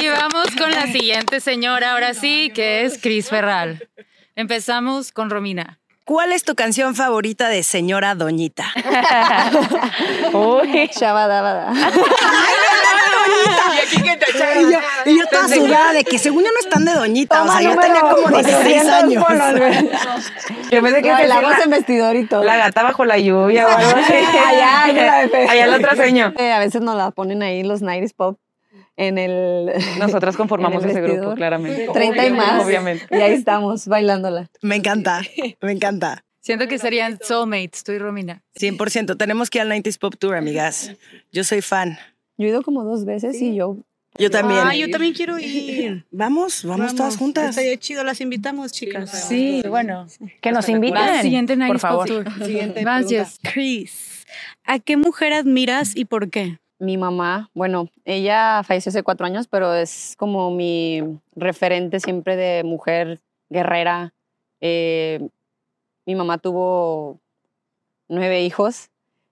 [0.00, 3.88] Y vamos con la siguiente señora, ahora sí, que es Cris Ferral.
[4.36, 5.80] Empezamos con Romina.
[6.04, 8.66] ¿Cuál es tu canción favorita de señora Doñita?
[10.34, 10.90] Uy.
[10.94, 11.72] Shabadabada.
[13.74, 14.26] Y aquí que te
[14.60, 17.42] Y yo, y yo toda sudada de que según yo no están de Doñita.
[17.42, 19.24] o sea, yo tenía como 16 años.
[20.70, 22.44] Yo pensé que No, bailamos la, en vestidor y todo.
[22.44, 24.12] la gata bajo la lluvia o algo así.
[24.12, 24.92] Allá,
[25.26, 26.34] de- Allá el otro señor.
[26.38, 28.38] Eh, a veces nos la ponen ahí los 90s pop
[28.96, 29.72] en el...
[29.98, 31.88] Nosotros conformamos el ese grupo, claramente.
[31.92, 32.64] 30 y más.
[32.64, 33.06] Obviamente.
[33.10, 34.48] Y ahí estamos bailándola.
[34.62, 35.22] Me encanta,
[35.60, 36.24] me encanta.
[36.40, 38.42] Siento que serían soulmates, tú y Romina.
[38.60, 39.16] 100%.
[39.16, 40.92] Tenemos que ir al 90s Pop Tour, amigas.
[41.32, 41.98] Yo soy fan.
[42.36, 43.78] Yo he ido como dos veces y yo...
[44.16, 44.60] Yo también.
[44.62, 46.06] Ah, yo también quiero ir.
[46.12, 47.50] Vamos, vamos, todas juntas.
[47.50, 49.10] Estaría chido, las invitamos, chicas.
[49.10, 50.06] Sí, bueno.
[50.40, 51.02] Que nos inviten.
[51.02, 52.06] Va, siguiente Night por favor.
[52.06, 52.44] Tour.
[52.44, 53.24] Siguiente Vas, pregunta.
[53.24, 53.40] Jess.
[53.42, 54.26] Chris,
[54.62, 56.58] ¿a qué mujer admiras y por qué?
[56.84, 61.00] Mi mamá, bueno, ella falleció hace cuatro años, pero es como mi
[61.34, 64.12] referente siempre de mujer guerrera.
[64.60, 65.26] Eh,
[66.04, 67.20] mi mamá tuvo
[68.06, 68.90] nueve hijos.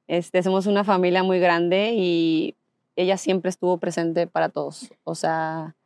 [0.09, 2.57] Este, somos una familia muy grande y
[2.97, 4.91] ella siempre estuvo presente para todos.
[5.05, 5.77] O sea,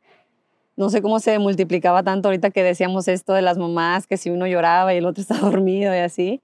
[0.77, 4.29] no sé cómo se multiplicaba tanto ahorita que decíamos esto de las mamás, que si
[4.29, 6.41] uno lloraba y el otro estaba dormido y así.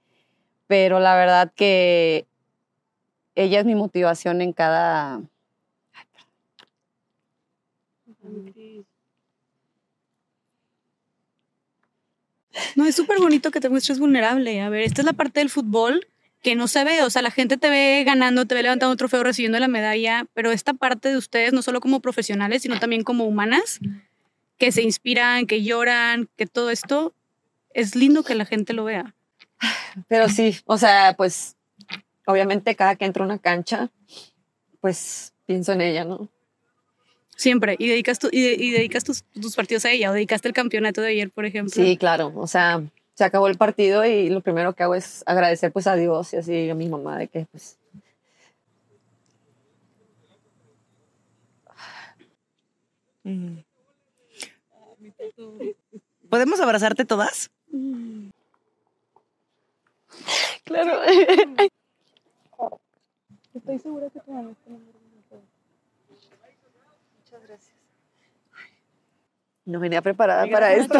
[0.66, 2.26] Pero la verdad que
[3.34, 5.22] ella es mi motivación en cada...
[12.76, 14.60] No, es súper bonito que te muestres vulnerable.
[14.60, 16.06] A ver, esta es la parte del fútbol
[16.44, 18.98] que no se ve, o sea, la gente te ve ganando, te ve levantando un
[18.98, 23.02] trofeo, recibiendo la medalla, pero esta parte de ustedes, no solo como profesionales, sino también
[23.02, 23.80] como humanas,
[24.58, 27.14] que se inspiran, que lloran, que todo esto,
[27.70, 29.14] es lindo que la gente lo vea.
[30.06, 31.56] Pero sí, o sea, pues
[32.26, 33.90] obviamente cada que entro a una cancha,
[34.80, 36.28] pues pienso en ella, ¿no?
[37.36, 37.74] Siempre.
[37.78, 40.54] Y dedicas, tu- y, de- y dedicas tus, tus partidos a ella, o dedicaste el
[40.54, 41.72] campeonato de ayer, por ejemplo.
[41.74, 42.82] Sí, claro, o sea,
[43.14, 46.36] se acabó el partido y lo primero que hago es agradecer pues a Dios y
[46.36, 47.78] así a mi mamá de que pues
[53.26, 53.60] Mm.
[56.28, 57.50] ¿Podemos abrazarte todas?
[60.64, 61.00] Claro.
[63.54, 64.56] Estoy segura que te van
[69.66, 70.98] no venía preparada para esto.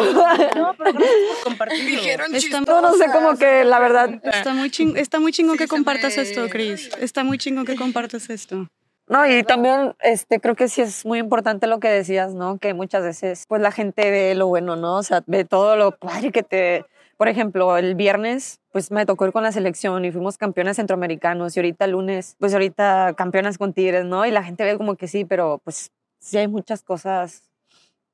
[0.56, 2.00] No, pero gracias por compartirlo.
[2.00, 5.58] Dijeron Está, No, no sé cómo que la verdad está muy, ching- está muy chingón
[5.58, 6.90] Sí, que compartas me- esto, Chris.
[6.98, 8.66] Está muy chingón que compartas esto.
[9.06, 12.56] No, y también este, creo que sí es muy importante lo que decías, ¿no?
[12.56, 14.96] Que muchas veces pues la gente ve lo bueno, ¿no?
[14.96, 16.86] O sea, ve todo lo padre que te...
[17.16, 21.56] Por ejemplo, el viernes pues me tocó ir con la selección y fuimos campeones centroamericanos
[21.56, 24.26] y ahorita el lunes pues ahorita campeonas con Tigres, ¿no?
[24.26, 27.42] Y la gente ve como que sí, pero pues sí hay muchas cosas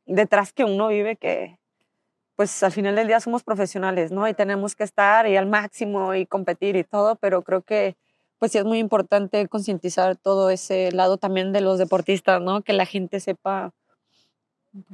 [0.07, 1.59] detrás que uno vive que
[2.37, 4.27] pues al final del día somos profesionales, ¿no?
[4.29, 7.97] Y tenemos que estar y al máximo y competir y todo, pero creo que
[8.39, 12.63] pues sí es muy importante concientizar todo ese lado también de los deportistas, ¿no?
[12.63, 13.73] Que la gente sepa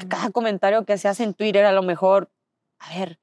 [0.09, 2.29] cada comentario que se hace en Twitter a lo mejor,
[2.81, 3.19] a ver,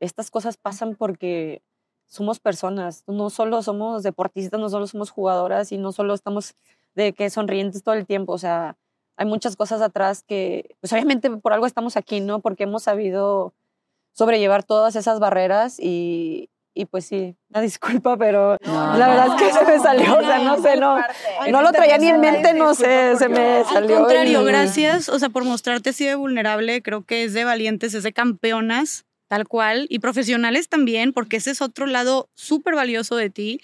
[0.00, 1.62] estas cosas pasan porque
[2.06, 6.54] somos personas, no solo somos deportistas, no solo somos jugadoras y no solo estamos
[6.94, 8.76] de que sonrientes todo el tiempo, o sea,
[9.16, 12.40] hay muchas cosas atrás que, pues obviamente por algo estamos aquí, ¿no?
[12.40, 13.54] Porque hemos sabido
[14.12, 19.52] sobrellevar todas esas barreras y, y pues sí, una disculpa, pero la verdad es que
[19.52, 20.96] se me salió, o sea, no sé, no,
[21.50, 23.98] no lo traía ni en mente, no sé, se me Al salió.
[24.00, 27.94] contrario, y- gracias, o sea, por mostrarte así de vulnerable, creo que es de valientes,
[27.94, 33.16] es de campeonas, tal cual, y profesionales también, porque ese es otro lado súper valioso
[33.16, 33.60] de ti.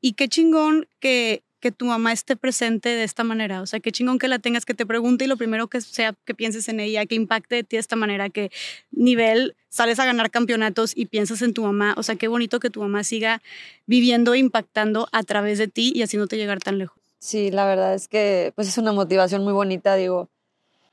[0.00, 3.92] Y qué chingón que, que tu mamá esté presente de esta manera, o sea, qué
[3.92, 6.80] chingón que la tengas, que te pregunte y lo primero que sea que pienses en
[6.80, 8.50] ella, que impacte de ti de esta manera, que
[8.90, 12.68] nivel sales a ganar campeonatos y piensas en tu mamá, o sea, qué bonito que
[12.68, 13.40] tu mamá siga
[13.86, 16.98] viviendo e impactando a través de ti y haciéndote llegar tan lejos.
[17.20, 20.28] Sí, la verdad es que pues es una motivación muy bonita, digo.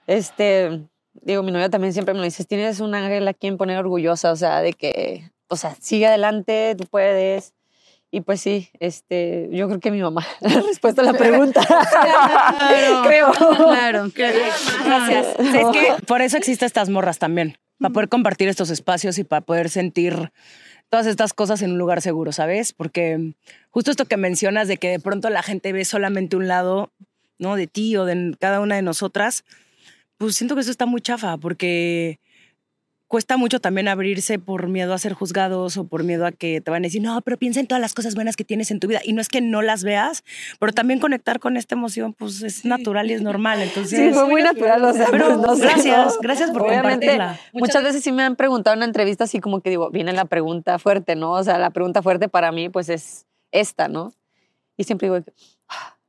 [0.05, 0.81] Este,
[1.13, 4.31] digo, mi novia también siempre me lo dice, tienes un ángel a quien poner orgullosa,
[4.31, 7.53] o sea, de que, o sea, sigue adelante, tú puedes.
[8.11, 11.61] Y pues sí, este, yo creo que mi mamá, la respuesta a la pregunta.
[11.89, 13.31] Claro, Creo.
[13.31, 14.37] Claro, claro.
[14.85, 15.27] Gracias.
[15.39, 19.41] Es que por eso existen estas morras también, para poder compartir estos espacios y para
[19.41, 20.31] poder sentir
[20.89, 22.73] todas estas cosas en un lugar seguro, ¿sabes?
[22.73, 23.35] Porque
[23.69, 26.91] justo esto que mencionas de que de pronto la gente ve solamente un lado,
[27.37, 27.55] ¿no?
[27.55, 29.45] De ti o de cada una de nosotras,
[30.19, 32.19] pues siento que eso está muy chafa, porque
[33.07, 36.69] cuesta mucho también abrirse por miedo a ser juzgados o por miedo a que te
[36.69, 38.87] van a decir, no, pero piensa en todas las cosas buenas que tienes en tu
[38.87, 38.99] vida.
[39.03, 40.23] Y no es que no las veas,
[40.59, 43.61] pero también conectar con esta emoción, pues es natural y es normal.
[43.63, 46.21] Entonces, Sí, fue muy natural, o sea, Pero pues, no sé, gracias, ¿no?
[46.21, 47.39] gracias por Obviamente, compartirla.
[47.53, 50.25] Muchas veces sí me han preguntado en una entrevista así como que digo, viene la
[50.25, 51.31] pregunta fuerte, ¿no?
[51.31, 54.13] O sea, la pregunta fuerte para mí pues es esta, ¿no?
[54.77, 55.31] Y siempre digo, "Ah,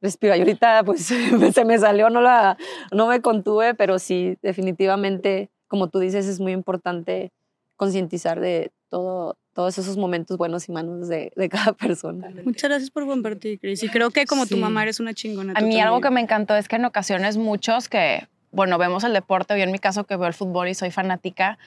[0.00, 0.36] respira.
[0.36, 2.56] Y ahorita pues se me salió, no, la,
[2.92, 7.32] no me contuve, pero sí, definitivamente, como tú dices, es muy importante
[7.76, 12.30] concientizar de todo, todos esos momentos buenos y malos de, de cada persona.
[12.44, 13.82] Muchas gracias por compartir, Cris.
[13.82, 15.54] Y creo que como tu mamá eres una chingona.
[15.56, 19.04] A tú mí algo que me encantó es que en ocasiones muchos que, bueno, vemos
[19.04, 21.58] el deporte, yo en mi caso que veo el fútbol y soy fanática,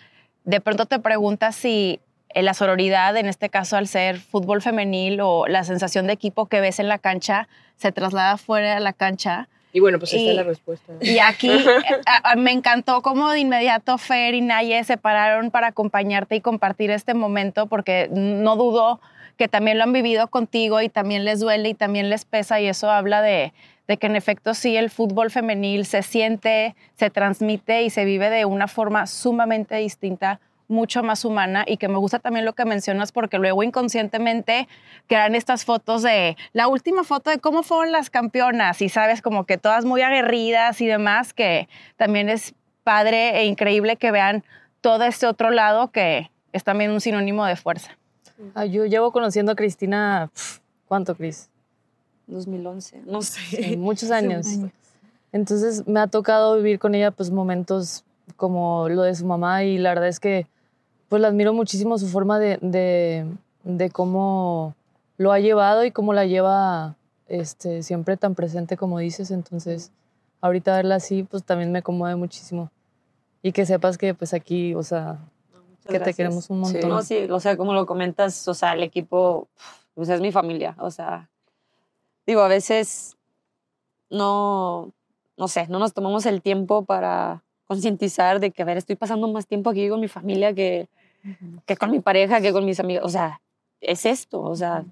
[0.43, 1.99] de pronto te preguntas si
[2.41, 6.59] la sororidad, en este caso al ser fútbol femenil o la sensación de equipo que
[6.61, 9.47] ves en la cancha, se traslada fuera de la cancha.
[9.73, 10.93] Y bueno, pues esta Y- es la respuesta.
[11.01, 11.65] Y aquí eh,
[12.05, 16.41] a- a- me encantó cómo de inmediato Fer y Naye se pararon para acompañarte y
[16.41, 18.99] compartir este momento, porque no dudo
[19.37, 22.67] que también lo han vivido contigo y también les duele y también les pesa y
[22.67, 23.51] eso habla de,
[23.87, 28.29] de que en efecto sí el fútbol femenil se siente, se transmite y se vive
[28.29, 32.65] de una forma sumamente distinta mucho más humana y que me gusta también lo que
[32.65, 34.67] mencionas porque luego inconscientemente
[35.07, 39.45] crean estas fotos de la última foto de cómo fueron las campeonas y sabes como
[39.45, 44.43] que todas muy aguerridas y demás que también es padre e increíble que vean
[44.81, 47.97] todo este otro lado que es también un sinónimo de fuerza.
[48.55, 50.29] Ah, yo llevo conociendo a Cristina,
[50.87, 51.49] ¿cuánto, Cris?
[52.27, 53.39] 2011, no sé.
[53.41, 54.47] Sí, muchos años.
[55.31, 59.77] Entonces me ha tocado vivir con ella pues momentos como lo de su mamá y
[59.77, 60.47] la verdad es que
[61.13, 63.27] pues la admiro muchísimo su forma de, de,
[63.61, 64.73] de cómo
[65.17, 66.95] lo ha llevado y cómo la lleva
[67.27, 69.29] este, siempre tan presente como dices.
[69.29, 69.91] Entonces
[70.41, 72.71] ahorita verla así pues también me conmueve muchísimo.
[73.43, 75.19] Y que sepas que pues aquí, o sea,
[75.87, 76.73] que te queremos un Sí.
[76.73, 76.89] montón.
[76.89, 79.47] No, sí, o sea, como lo comentas, o sea, el equipo,
[79.93, 81.29] pues es mi familia, o sea,
[82.25, 83.17] digo, a veces
[84.09, 84.91] no,
[85.37, 89.27] no sé, no nos tomamos el tiempo para concientizar de que, a ver, estoy pasando
[89.27, 90.89] más tiempo aquí con mi familia que,
[91.65, 93.41] que con mi pareja, que con mis amigos, o sea,
[93.81, 94.85] es esto, o sea,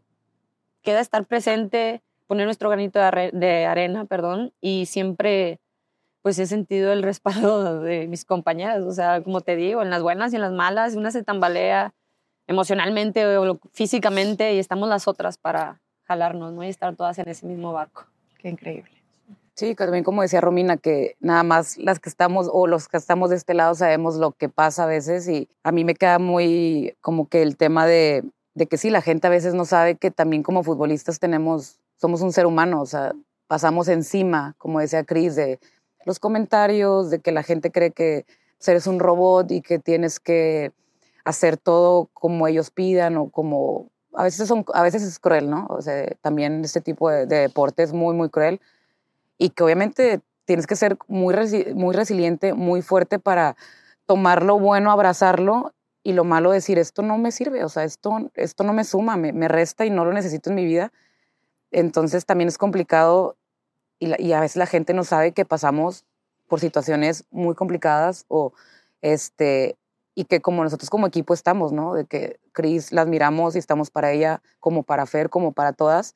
[0.82, 5.60] queda estar presente, poner nuestro granito de, arena, perdón, y siempre
[6.22, 10.04] pues he sentido el respaldo de mis compañeras, o sea, como te digo, en las
[10.04, 11.94] buenas y en las malas, una se tambalea
[12.48, 16.64] emocionalmente o físicamente y estamos las otras para jalarnos, ¿no?
[16.64, 18.06] Y estar todas en ese mismo barco.
[18.38, 19.01] Qué increíble.
[19.56, 23.30] Sí, también como decía Romina, que nada más las que estamos o los que estamos
[23.30, 26.96] de este lado sabemos lo que pasa a veces y a mí me queda muy
[27.02, 30.10] como que el tema de, de que sí, la gente a veces no sabe que
[30.10, 33.14] también como futbolistas tenemos, somos un ser humano, o sea,
[33.48, 35.60] pasamos encima, como decía Cris, de
[36.06, 38.26] los comentarios, de que la gente cree que
[38.58, 40.72] pues, eres un robot y que tienes que
[41.26, 43.90] hacer todo como ellos pidan o como...
[44.14, 45.68] A veces, son, a veces es cruel, ¿no?
[45.70, 48.60] O sea, también este tipo de deporte es muy, muy cruel
[49.42, 51.34] y que obviamente tienes que ser muy,
[51.74, 53.56] muy resiliente, muy fuerte para
[54.06, 55.74] tomar lo bueno, abrazarlo
[56.04, 59.18] y lo malo decir, esto no me sirve, o sea, esto, esto no me suma,
[59.18, 60.92] me, me resta y no lo necesito en mi vida.
[61.72, 63.38] Entonces también es complicado
[64.00, 66.06] y, la- a veces la gente no sabe que pasamos
[66.48, 68.54] por situaciones muy complicadas o
[69.02, 69.78] este
[70.16, 71.94] y que como nosotros como equipo estamos, ¿no?
[71.96, 76.16] De que Cris las miramos y estamos para ella como para Fer, como para todas,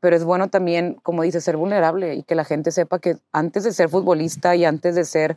[0.00, 3.64] pero es bueno también, como dice, ser vulnerable y que la gente sepa que antes
[3.64, 5.36] de ser futbolista y antes de ser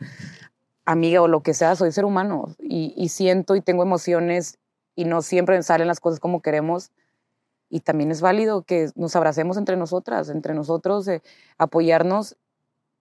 [0.86, 4.58] amiga o lo que sea, soy ser humano y, siento y tengo emociones
[4.96, 6.90] y no siempre salen las cosas como queremos.
[7.70, 11.22] Y también es válido que nos abracemos entre nosotras, entre nosotros, eh,
[11.58, 12.36] apoyarnos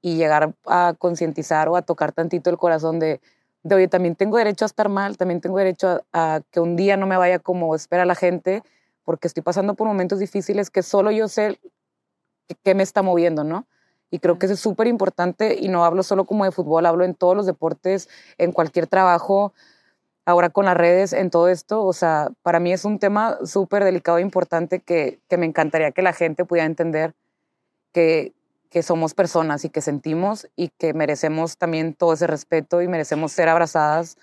[0.01, 3.21] y llegar a concientizar o a tocar tantito el corazón de,
[3.63, 6.97] de, oye, también tengo derecho a estar mal, también tengo derecho a que un día
[6.97, 8.63] no me vaya como espera la gente,
[9.03, 11.59] porque estoy pasando por momentos difíciles que solo yo sé
[12.63, 13.67] qué- me está moviendo, ¿no?
[14.11, 17.03] Y creo que eso es súper importante y no hablo solo como de fútbol, hablo
[17.03, 19.53] en todos los deportes, en cualquier trabajo,
[20.25, 21.85] ahora con las redes, en todo esto.
[21.85, 25.91] O sea, para mí es un tema súper delicado e importante que, que me encantaría
[25.91, 27.15] que la gente pudiera entender
[27.93, 28.33] que,
[28.69, 33.31] que somos personas y que sentimos y que merecemos también todo ese respeto y merecemos
[33.31, 34.17] ser abrazadas.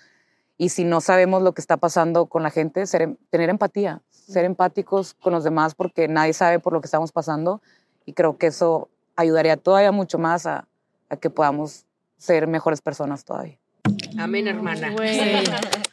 [0.57, 4.01] Y si no sabemos lo que está pasando con la gente, ser, em- tener empatía,
[4.31, 7.61] ser empáticos con los demás porque nadie sabe por lo que estamos pasando.
[8.05, 10.67] Y creo que eso ayudaría todavía mucho más a,
[11.09, 11.85] a que podamos
[12.17, 13.60] ser mejores personas todavía.
[14.17, 14.93] Amén, hermana.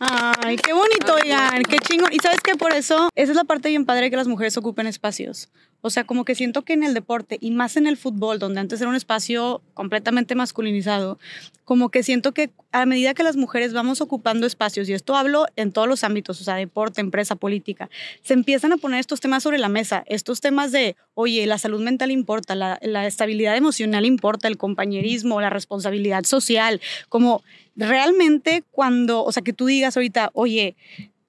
[0.00, 2.12] Ay, qué bonito, oigan, qué chingón.
[2.12, 4.86] Y sabes que por eso, esa es la parte bien padre que las mujeres ocupen
[4.86, 5.48] espacios.
[5.80, 8.58] O sea, como que siento que en el deporte y más en el fútbol, donde
[8.58, 11.20] antes era un espacio completamente masculinizado,
[11.64, 15.46] como que siento que a medida que las mujeres vamos ocupando espacios, y esto hablo
[15.54, 17.90] en todos los ámbitos, o sea, deporte, empresa, política,
[18.22, 21.80] se empiezan a poner estos temas sobre la mesa, estos temas de, oye, la salud
[21.80, 27.44] mental importa, la, la estabilidad emocional importa, el compañerismo, la responsabilidad social, como
[27.78, 30.76] realmente cuando, o sea, que tú digas ahorita, oye,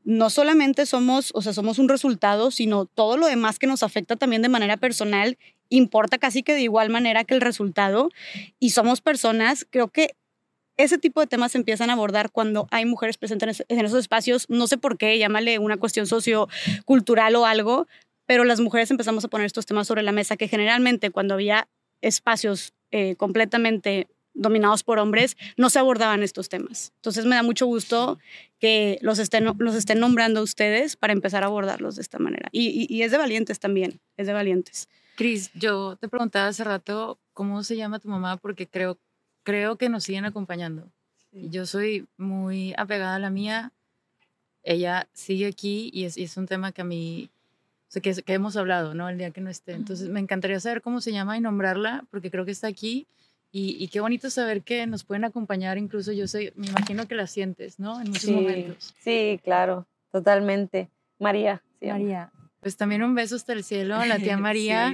[0.03, 4.15] no solamente somos, o sea, somos un resultado, sino todo lo demás que nos afecta
[4.15, 5.37] también de manera personal
[5.69, 8.09] importa casi que de igual manera que el resultado
[8.59, 10.15] y somos personas, creo que
[10.77, 14.49] ese tipo de temas se empiezan a abordar cuando hay mujeres presentes en esos espacios,
[14.49, 17.85] no sé por qué, llámale una cuestión sociocultural o algo,
[18.25, 21.67] pero las mujeres empezamos a poner estos temas sobre la mesa que generalmente cuando había
[22.01, 24.07] espacios eh, completamente
[24.39, 26.93] dominados por hombres, no se abordaban estos temas.
[26.95, 28.17] Entonces me da mucho gusto
[28.59, 32.49] que los estén, los estén nombrando ustedes para empezar a abordarlos de esta manera.
[32.51, 34.87] Y, es de valientes también, es de valientes.
[35.15, 38.97] Cris, yo te preguntaba hace rato cómo se llama tu mamá porque creo,
[39.43, 40.89] creo que nos siguen acompañando.
[41.31, 43.73] Yo soy muy apegada a la mía.
[44.63, 47.29] Ella sigue aquí y es, es un tema que a mí,
[47.89, 49.09] o sea, que, que hemos hablado, ¿no?
[49.09, 49.73] El día que no esté.
[49.73, 53.05] Entonces me encantaría saber cómo se llama y nombrarla porque creo que está aquí
[53.51, 57.25] y, qué bonito saber que nos pueden acompañar, incluso yo sé, me imagino que la
[57.25, 57.99] sientes, ¿no?
[57.99, 58.93] En muchos momentos.
[58.99, 60.89] Sí, claro, totalmente.
[61.17, 61.63] María.
[61.81, 62.31] María.
[62.59, 64.93] Pues también un beso hasta el cielo a la tía María,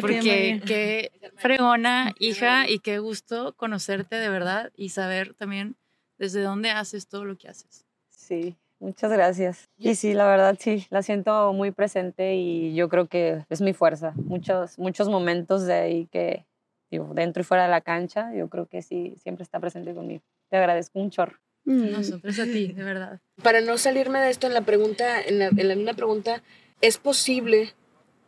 [0.00, 5.76] porque qué fregona, hija, y qué gusto conocerte de verdad y saber también
[6.18, 7.86] desde dónde haces todo lo que haces.
[8.10, 9.68] Sí, muchas gracias.
[9.78, 13.72] Y sí, la verdad sí, la siento muy presente y yo creo que es mi
[13.72, 14.12] fuerza.
[14.16, 16.44] Muchos, muchos momentos de ahí que,
[16.90, 20.22] dentro y fuera de la cancha, yo creo que sí, siempre está presente conmigo.
[20.48, 21.38] Te agradezco un chorro.
[21.64, 21.90] Mm.
[21.90, 23.20] Nosotros a ti, de verdad.
[23.42, 26.42] Para no salirme de esto en la pregunta, en la, en la misma pregunta,
[26.80, 27.74] ¿es posible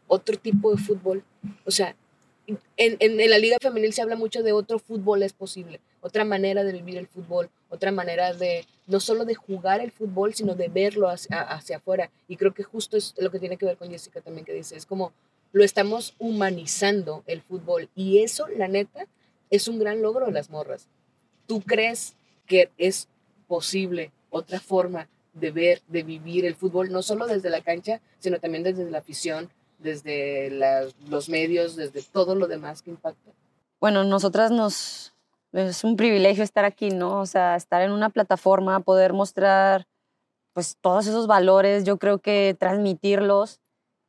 [0.06, 1.24] otro tipo de fútbol?
[1.64, 1.96] O sea,
[2.46, 6.24] en, en, en, la liga femenil se habla mucho de otro fútbol es posible, otra
[6.24, 10.54] manera de vivir el fútbol, otra manera de no solo de jugar el fútbol, sino
[10.54, 12.11] de verlo hacia, hacia afuera.
[12.28, 14.76] Y creo que justo es lo que tiene que ver con Jessica también que dice,
[14.76, 15.12] es como
[15.53, 17.88] lo estamos humanizando el fútbol.
[17.94, 19.07] Y eso, la neta,
[19.51, 20.88] es un gran logro de las morras.
[21.46, 23.09] ¿Tú crees que es
[23.48, 28.38] posible otra forma de ver, de vivir el fútbol, no solo desde la cancha, sino
[28.38, 30.51] también desde la afición, desde
[31.09, 33.32] los medios, desde todo lo demás que impacta?
[33.80, 35.14] Bueno, nosotras nos...
[35.53, 37.20] Es un privilegio estar aquí, ¿no?
[37.20, 39.88] O sea, estar en una plataforma, poder mostrar
[40.53, 43.61] pues todos esos valores, yo creo que transmitirlos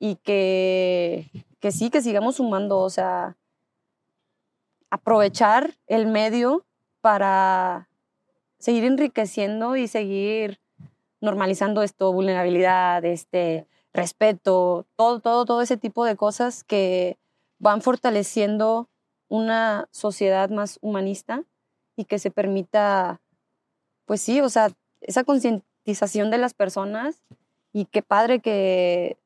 [0.04, 1.30] y que,
[1.60, 3.38] que sí, que sigamos sumando, o sea,
[4.90, 6.66] aprovechar el medio
[7.02, 7.88] para
[8.58, 10.60] seguir enriqueciendo y seguir
[11.22, 17.20] normalizando esto, vulnerabilidad, este, respeto, todo, todo, todo ese tipo de cosas que
[17.60, 18.90] van fortaleciendo
[19.28, 21.44] una sociedad más humanista
[21.96, 23.22] y que se permita,
[24.06, 24.72] pues sí, o sea,
[25.02, 27.22] esa concientización de las personas
[27.72, 29.21] y qué padre que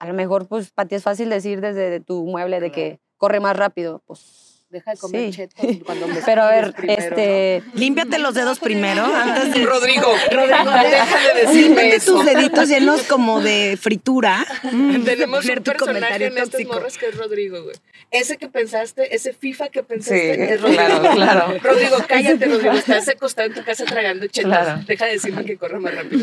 [0.00, 3.38] a lo mejor, pues, para ti es fácil decir desde tu mueble de que corre
[3.38, 5.82] más rápido, pues Deja de comer sí.
[5.84, 7.60] cuando me Pero a ver, este.
[7.74, 9.66] Límpiate los dedos primero antes de.
[9.66, 12.14] Rodrigo, Rodrigo, déjale decirme Límpiate eso.
[12.14, 14.46] tus deditos llenos como de fritura.
[14.62, 17.74] Tenemos un personaje en estas morras que es Rodrigo, güey.
[18.12, 20.82] Ese que pensaste, ese FIFA que pensaste sí, es Rodrigo.
[20.84, 21.58] Claro, claro.
[21.60, 22.72] Rodrigo, cállate, Rodrigo.
[22.72, 24.64] Estás acostado en tu casa tragando chetas.
[24.66, 24.84] Claro.
[24.86, 26.22] Deja de decirme que corre más rápido.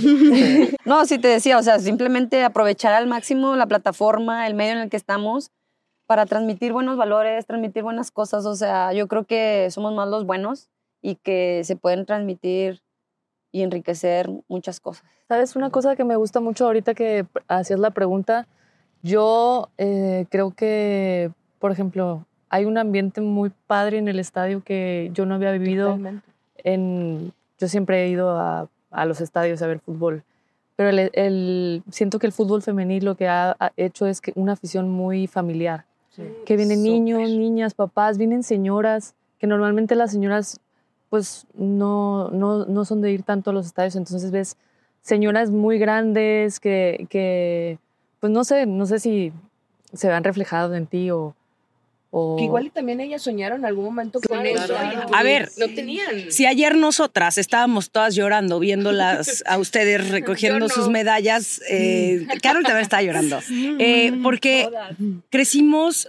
[0.86, 4.80] No, sí te decía, o sea, simplemente aprovechar al máximo la plataforma, el medio en
[4.80, 5.52] el que estamos
[6.08, 8.46] para transmitir buenos valores, transmitir buenas cosas.
[8.46, 10.70] O sea, yo creo que somos más los buenos
[11.02, 12.82] y que se pueden transmitir
[13.52, 15.06] y enriquecer muchas cosas.
[15.28, 15.56] ¿Sabes?
[15.56, 18.48] Una cosa que me gusta mucho ahorita que hacías la pregunta,
[19.04, 21.30] yo eh, creo que,
[21.60, 26.00] por ejemplo, hay un ambiente muy padre en el estadio que yo no había vivido.
[26.64, 30.24] En, yo siempre he ido a, a, los estadios a ver fútbol,
[30.76, 34.32] pero el, el, siento que el fútbol femenil lo que ha, ha hecho es que
[34.36, 35.86] una afición muy familiar
[36.46, 40.60] que vienen niños, niñas, papás, vienen señoras, que normalmente las señoras
[41.10, 44.58] pues no, no, no, son de ir tanto a los estadios, entonces ves
[45.02, 47.80] señoras muy grandes que, que
[48.20, 49.32] pues no sé, no sé si
[49.94, 51.34] se vean reflejados en ti o,
[52.12, 54.76] que igual y también ellas soñaron en algún momento con eso.
[55.14, 56.32] A ver, no tenían.
[56.32, 62.84] Si ayer nosotras estábamos todas llorando viéndolas a ustedes recogiendo sus medallas, eh, Carol también
[62.84, 63.40] está llorando.
[63.50, 64.70] Eh, porque
[65.30, 66.08] crecimos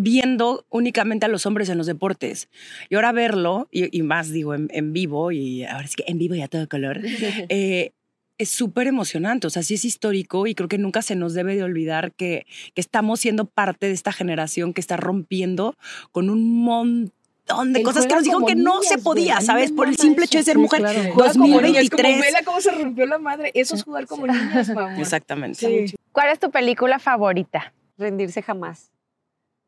[0.00, 2.48] viendo únicamente a los hombres en los deportes.
[2.88, 6.18] Y ahora verlo, y, y más digo en, en vivo, y ahora sí que en
[6.18, 7.00] vivo y a todo color,
[7.48, 7.90] eh,
[8.38, 11.56] es súper emocionante, o sea, sí es histórico y creo que nunca se nos debe
[11.56, 15.76] de olvidar que, que estamos siendo parte de esta generación que está rompiendo
[16.12, 19.72] con un montón de cosas que nos dijeron que no niñas, se podía, ¿sabes?
[19.72, 20.80] Por el simple hecho de ser Sí, mujer.
[20.80, 21.00] claro.
[21.14, 22.20] Juega como niñas, como 2023.
[22.20, 23.50] vela cómo se rompió la madre.
[23.54, 25.00] Eso es jugar como niñas, mamá.
[25.00, 25.86] Exactamente.
[25.88, 25.96] Sí.
[26.12, 27.72] ¿Cuál es tu película favorita?
[27.98, 28.92] rendirse jamás.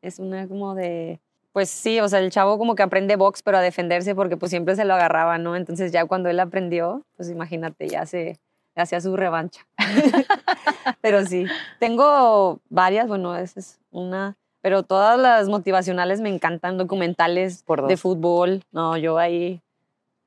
[0.01, 1.19] Es una como de,
[1.51, 4.49] pues sí, o sea, el chavo como que aprende box, pero a defenderse porque pues
[4.51, 5.57] siempre se lo agarraba, ¿no?
[5.57, 8.39] Entonces ya cuando él aprendió, pues imagínate, ya se
[8.75, 9.65] hacía su revancha.
[11.01, 11.45] pero sí,
[11.79, 17.97] tengo varias, bueno, esa es una, pero todas las motivacionales me encantan, documentales Por de
[17.97, 19.61] fútbol, no, yo ahí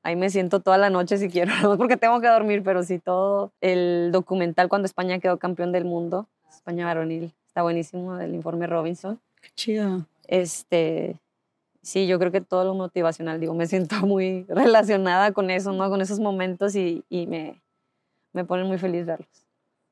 [0.05, 2.99] Ahí me siento toda la noche si quiero, no porque tengo que dormir, pero sí
[2.99, 8.67] todo el documental cuando España quedó campeón del mundo, España varonil, está buenísimo, el informe
[8.67, 9.19] Robinson.
[9.55, 10.05] Chido.
[10.27, 11.17] Este,
[11.81, 15.89] sí, yo creo que todo lo motivacional, digo, me siento muy relacionada con eso, ¿no?
[15.89, 17.59] Con esos momentos y, y me,
[18.35, 19.47] me ponen muy feliz verlos.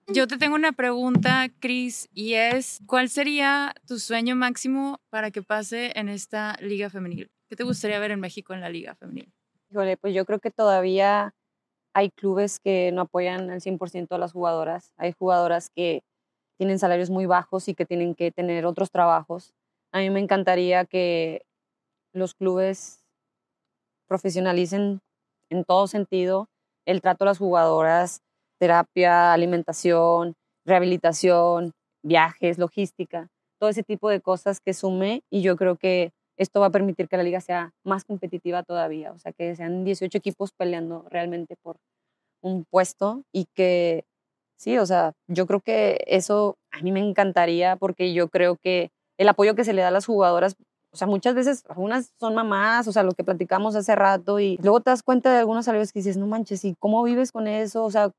[0.08, 5.42] Yo te tengo una pregunta, Cris, y es, ¿cuál sería tu sueño máximo para que
[5.42, 7.32] pase en esta liga femenil?
[7.48, 9.32] ¿Qué te gustaría ver en México en la liga femenil?
[9.72, 11.34] Híjole, pues yo creo que todavía
[11.94, 14.92] hay clubes que no apoyan al 100% a las jugadoras.
[14.98, 16.04] Hay jugadoras que
[16.58, 19.54] tienen salarios muy bajos y que tienen que tener otros trabajos.
[19.94, 21.46] A mí me encantaría que
[22.12, 23.06] los clubes
[24.08, 25.00] profesionalicen
[25.50, 26.50] en todo sentido
[26.86, 28.22] el trato a las jugadoras,
[28.64, 30.36] terapia, alimentación,
[30.66, 33.28] rehabilitación, viajes, logística,
[33.60, 37.10] todo ese tipo de cosas que sume y yo creo que esto va a permitir
[37.10, 41.58] que la liga sea más competitiva todavía, o sea, que sean 18 equipos peleando realmente
[41.62, 41.76] por
[42.42, 44.06] un puesto y que
[44.56, 48.92] sí, o sea, yo creo que eso a mí me encantaría porque yo creo que
[49.18, 50.56] el apoyo que se le da a las jugadoras,
[50.94, 54.58] o sea, muchas veces algunas son mamás, o sea, lo que platicamos hace rato y
[54.62, 57.48] luego te das cuenta de algunos salarios que dices, no manches, ¿y cómo vives con
[57.48, 57.84] eso?
[57.84, 58.12] O sea,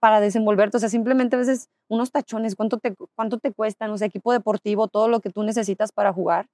[0.00, 3.90] para desenvolverte, o sea, simplemente a veces unos tachones, ¿cuánto te, cuánto te cuestan?
[3.90, 6.46] O sea, equipo deportivo, todo lo que tú necesitas para jugar.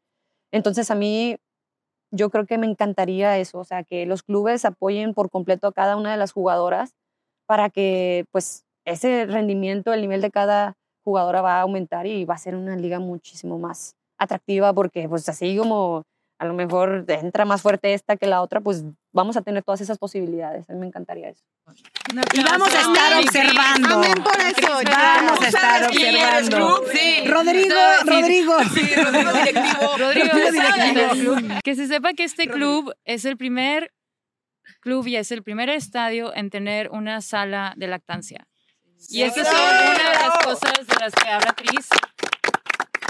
[0.52, 1.36] Entonces a mí,
[2.12, 5.72] yo creo que me encantaría eso, o sea, que los clubes apoyen por completo a
[5.72, 6.94] cada una de las jugadoras
[7.46, 10.74] para que pues ese rendimiento, el nivel de cada
[11.04, 15.28] jugadora va a aumentar y va a ser una liga muchísimo más atractiva porque pues
[15.28, 16.04] así como
[16.38, 19.80] a lo mejor entra más fuerte esta que la otra, pues vamos a tener todas
[19.80, 20.68] esas posibilidades.
[20.68, 21.42] A mí me encantaría eso.
[22.34, 23.94] Y vamos a estar observando.
[23.94, 24.72] Amén por eso.
[24.84, 26.82] Vamos a estar observando.
[26.92, 27.24] Sí.
[27.26, 27.74] Rodrigo,
[28.04, 28.10] Sí.
[28.10, 28.52] Rodrigo.
[28.58, 29.96] Rodrigo directivo.
[29.98, 31.60] Rodrigo, Rodrigo directivo.
[31.64, 33.92] que se sepa que este club es el primer
[34.80, 38.46] club y es el primer estadio en tener una sala de lactancia.
[39.08, 41.88] Y estas son una de las cosas de las que habla Cris.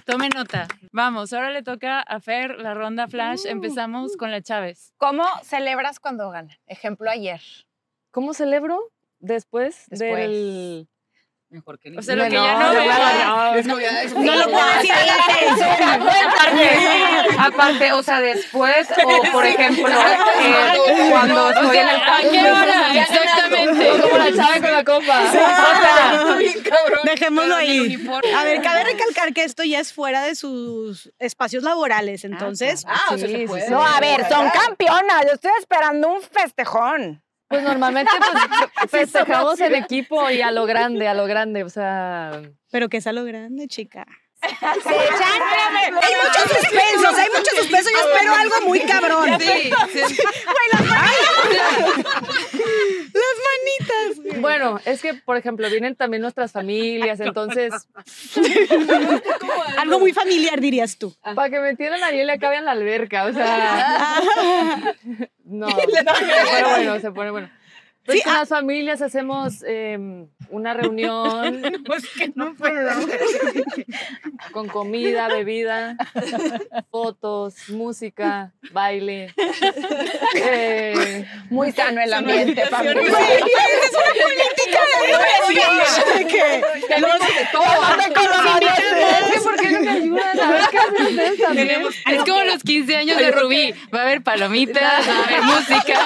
[0.07, 0.69] Tome nota.
[0.93, 3.45] Vamos, ahora le toca a Fer la ronda flash.
[3.45, 4.95] Empezamos con la Chávez.
[4.99, 6.57] ¿Cómo celebras cuando ganan?
[6.69, 7.41] Ejemplo, ayer.
[8.13, 10.17] ¿Cómo celebro después, Después.
[10.17, 10.89] del...
[11.49, 15.95] Mejor que O sea, lo que ya no, No lo puedo decir a la
[16.27, 16.71] Aparte,
[17.39, 23.03] aparte, o sea, después, o por ejemplo, eh, cuando estoy en el ¿A qué hora?
[23.03, 23.91] Exactamente.
[24.01, 25.25] Como la chava con la copa.
[26.69, 27.01] Cabrón.
[27.05, 28.09] Dejémoslo ahí.
[28.37, 32.85] A ver, cabe recalcar que esto ya es fuera de sus espacios laborales, entonces.
[32.89, 33.71] Ah, o sea, se puede.
[33.71, 35.27] No, a ver, son campeonas.
[35.27, 37.23] Yo estoy esperando un festejón.
[37.49, 42.43] Pues normalmente pues, festejamos en equipo y a lo grande, a lo grande, o sea...
[42.71, 44.07] Pero que es a lo grande, chica.
[44.43, 45.43] Se echan.
[46.03, 47.93] Hay muchos suspensos, hay muchos suspensos.
[47.93, 49.41] Yo espero algo muy cabrón.
[49.41, 49.73] Sí,
[50.15, 50.23] sí.
[54.41, 57.73] Bueno, es que, por ejemplo, vienen también nuestras familias, entonces,
[59.79, 61.15] Algo muy familiar, dirías tú.
[61.35, 64.95] para que me entiendan, Ariel le acabe en la alberca, o sea...
[65.47, 67.51] No, se pone bueno, se pone bueno.
[68.05, 71.63] Pues con las familias hacemos eh, una reunión
[74.53, 75.97] con comida, bebida,
[76.91, 79.33] fotos, música, baile.
[80.35, 83.03] Eh, Muy sano el ambiente, familia.
[83.03, 83.15] es
[86.27, 86.63] que,
[89.43, 90.41] ¿por qué no me ayudan?
[90.41, 91.83] A ver qué hacen ustedes también.
[92.07, 93.75] Es como los 15 años de Rubí.
[93.95, 96.01] Va a haber palomitas, va a haber música.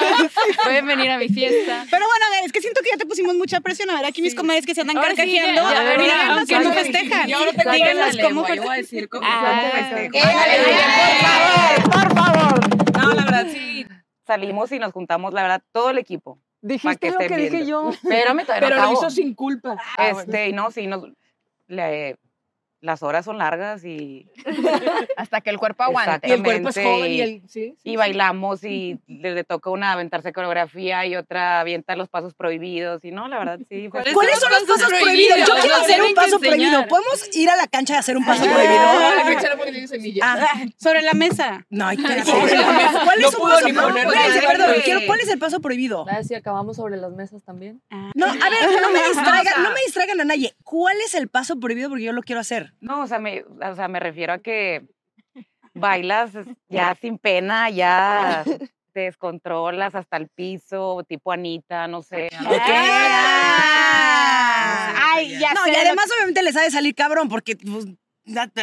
[0.63, 1.85] Pueden venir a mi fiesta.
[1.89, 3.89] Pero bueno, es que siento que ya te pusimos mucha presión.
[3.89, 5.61] A ver, aquí mis comadres que se andan Ahora sí, carcajeando.
[5.61, 7.27] ya, a ver, mira, díganos cómo no- festejan.
[7.27, 9.19] Díganos que cómo voy a festejan.
[9.23, 9.71] Ah.
[9.73, 10.17] festejo.
[11.91, 12.59] por favor.
[12.97, 13.85] No, la verdad, sí.
[14.25, 16.39] salimos y nos juntamos, la verdad, todo el equipo.
[16.61, 17.91] Dijiste que lo que dije yo.
[18.07, 19.77] Pero no lo hizo sin culpa.
[19.97, 21.03] Este, y no, sí, nos,
[21.67, 22.17] le,
[22.81, 24.27] las horas son largas y
[25.17, 26.27] Hasta que el cuerpo aguante.
[26.27, 27.41] Y el cuerpo es joven y y- el.
[27.47, 27.75] Sí.
[27.83, 33.11] y bailamos y le, toca una aventarse coreografía y otra avienta los pasos prohibidos y
[33.11, 33.87] no, la verdad sí.
[33.89, 35.39] ¿Cuáles ¿Cuáles son los pasos prohibidos?
[35.47, 36.87] Yo quiero hacer un paso prohibido.
[36.87, 38.79] ¿Podemos ir a la cancha y hacer un paso No, prohibido?
[40.19, 40.21] la.
[40.23, 41.65] Ah, Sobre la mesa.
[41.69, 43.01] no, hay que Sobre la mesa.
[43.05, 43.89] ¿Cuál No es un paso prohibido?
[43.91, 44.47] nada.
[44.47, 46.05] Perdón, quiero- ¿Cuál es el paso prohibido?
[46.09, 47.81] Ah, sí, acabamos sobre las mesas también.
[48.15, 50.53] No, a ver, no me distraigan, no me distraigan a nadie.
[50.63, 51.89] ¿Cuál es el paso prohibido?
[51.89, 52.70] Porque yo lo quiero hacer.
[52.79, 54.83] No, o sea, me, o sea, me refiero a que
[55.73, 56.31] bailas
[56.69, 58.43] ya sin pena, ya
[58.93, 62.29] te descontrolas hasta el piso, tipo Anita, no sé.
[65.03, 67.85] Ay, ya No, sé y además obviamente les ha de salir cabrón, porque pues,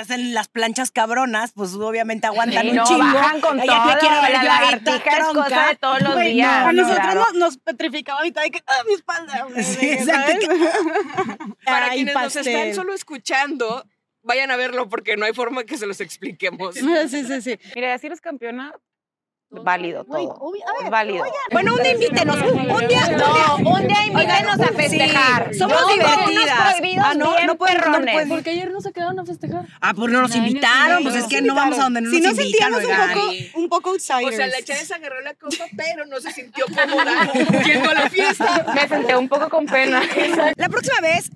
[0.00, 3.04] hacen las planchas cabronas, pues obviamente aguantan Sí, un no, chingo.
[3.04, 6.48] bajan con todo, te quiero ver la lagartija es cosa de todos los días.
[6.52, 7.20] A no, nosotros claro.
[7.20, 9.46] nos, nos petrificaba ahorita de que, ah, mi espalda.
[9.62, 9.96] Sí.
[11.64, 12.74] Para Ay, quienes nos están pastel.
[12.74, 13.84] solo escuchando,
[14.28, 16.74] vayan a verlo porque no hay forma que se los expliquemos.
[17.08, 17.58] Sí, sí, sí.
[17.74, 18.72] Mira, si eres campeona,
[19.50, 20.52] válido todo.
[20.82, 21.24] ver, válido.
[21.50, 22.36] Bueno, un día invítenos.
[22.36, 25.48] Un día, No, un día invítenos a festejar.
[25.52, 26.74] Sí, somos No, divertidas.
[26.76, 27.78] Prohibidos Ah, no, bien no pueden-
[28.28, 28.28] no.
[28.28, 29.66] Porque ayer no se quedaron a festejar.
[29.80, 32.10] Ah, pues no nos Ay, invitaron, pues es nos que no vamos a donde no
[32.10, 34.36] Si nos nos invitan, sentíamos un poco, un poco O outsiders.
[34.36, 37.32] sea, la Chávez agarró la copa, pero no se sintió cómoda
[37.64, 38.66] yendo a la fiesta.
[38.74, 40.02] Me senté un poco con pena.
[40.56, 41.30] La próxima vez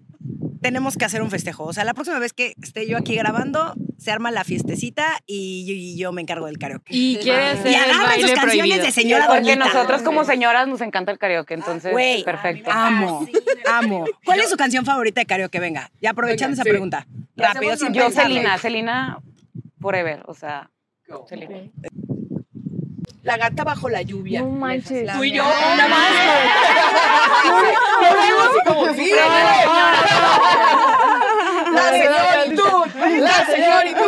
[0.63, 1.65] tenemos que hacer un festejo.
[1.65, 5.67] O sea, la próxima vez que esté yo aquí grabando, se arma la fiestecita y
[5.67, 6.95] yo, y yo me encargo del karaoke.
[6.95, 8.85] Y quiere hacer Y baile sus canciones prohibido.
[8.85, 9.65] de señora Porque doñita.
[9.67, 11.93] nosotros como señoras nos encanta el karaoke, entonces
[12.25, 12.71] perfecto.
[12.73, 13.27] amo,
[13.71, 14.05] amo.
[14.25, 15.61] ¿Cuál es su canción favorita de karaoke?
[15.61, 16.71] Venga, ya aprovechando Venga, esa sí.
[16.71, 17.07] pregunta.
[17.37, 18.11] Rápido, sin Yo.
[18.11, 19.19] Celina, Celina
[19.81, 20.71] forever, o sea,
[21.29, 21.59] Celina.
[23.23, 24.41] La gata bajo la lluvia.
[24.41, 25.11] No manches.
[25.13, 26.11] Tú y yo, una más.
[28.67, 29.11] como, sí,
[31.73, 32.87] La señoritud.
[33.21, 34.01] La señoritud.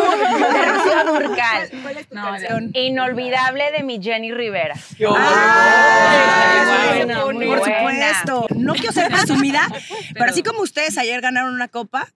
[1.06, 1.70] Dúrcal.
[1.82, 2.70] ¿Cuál es tu No, canción?
[2.74, 4.74] Inolvidable de mi Jenny Rivera.
[5.08, 7.60] Ah, Ay, por buena.
[7.60, 8.46] supuesto.
[8.56, 9.68] No quiero ser presumida,
[10.14, 12.08] pero así como ustedes ayer ganaron una copa,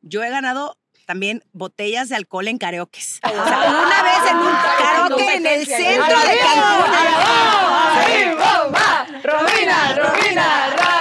[0.00, 0.76] yo he ganado
[1.06, 3.20] también botellas de alcohol en karaokes.
[3.22, 6.92] O sea, una vez en un karaoke en el centro de Cancún.
[9.22, 10.16] Ra, ra.
[10.36, 10.95] Este,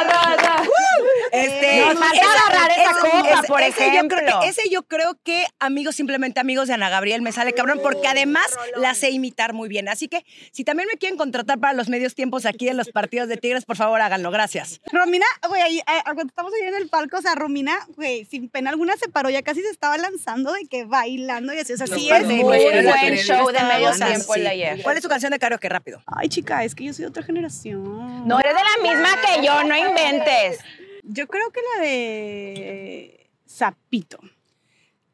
[1.86, 4.40] Nos falta agarrar esa copa, por ese Yo creo ejemplo.
[4.42, 8.08] que, ese yo creo que amigos, simplemente amigos de Ana Gabriel, me sale cabrón, porque
[8.08, 8.46] además
[8.78, 9.88] la sé imitar muy bien.
[9.90, 13.28] Así que si también me quieren contratar para los medios tiempos aquí en los partidos
[13.30, 14.32] de Tigres, por favor háganlo.
[14.32, 14.82] Gracias.
[14.92, 18.70] Romina, güey, ahí, cuando estamos ahí en el palco, o sea, Romina, güey, sin pena
[18.70, 21.88] alguna se paró, ya casi se estaba lanzando de que bailando y así, o sea,
[21.88, 24.04] Los sí es muy buen show de medio Sí.
[24.04, 24.82] tiempo el de ayer.
[24.84, 25.70] ¿Cuál es tu canción de karaoke?
[25.70, 26.02] Rápido.
[26.08, 28.28] Ay, chica, es que yo soy de otra generación.
[28.28, 30.60] No eres de la misma que yo, no inventes.
[31.08, 34.18] Yo creo que la de Zapito.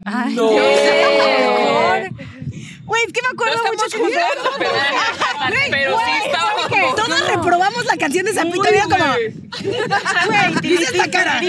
[0.04, 0.50] Ay, No.
[2.86, 4.72] Güey, es que me No acuerdo mucho estamos que jugando, pero,
[5.72, 6.96] pero sí estábamos.
[6.96, 8.64] Todos reprobamos la canción de Zapito.
[8.72, 9.14] Mira como.
[9.14, 11.42] Güey, Dice esta cara.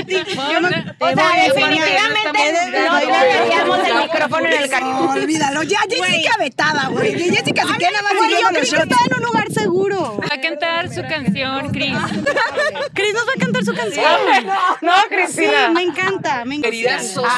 [0.98, 2.52] O sea, definitivamente
[2.88, 5.10] no deberíamos el micrófono en el cariño.
[5.10, 5.62] Olvídalo.
[5.62, 7.12] Ya, Jessica vetada, güey.
[7.30, 10.18] Jessica se queda nada más yo los que estaba en un lugar seguro.
[10.20, 11.96] Va a cantar su canción, Cris.
[12.94, 14.04] Cris nos va a cantar su canción.
[14.80, 15.68] No, Sí, Cristina.
[15.70, 16.70] me encanta, me encanta.
[16.70, 17.30] Querida socia.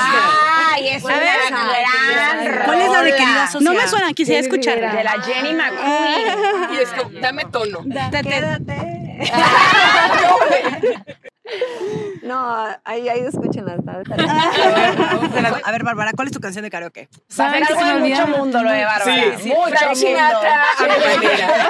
[0.73, 3.64] Ay, es una gran ¿Cuál es la de querida socia?
[3.65, 4.95] No me suena, quisiera escucharla.
[4.95, 6.75] De la Jenny McQueen.
[6.75, 7.81] Y es que, dame tono.
[12.23, 13.75] No, ahí, ahí escúchenla.
[13.75, 14.15] está- está-
[15.65, 17.09] A ver, Bárbara, ¿cuál es tu canción de karaoke?
[17.39, 19.15] Va a ser algo de mucho mundo lo de Bárbara.
[19.15, 19.49] Sí, sí.
[19.51, 19.95] Mucho Frank mundo.
[19.95, 21.69] Sinatra, Ana Valera.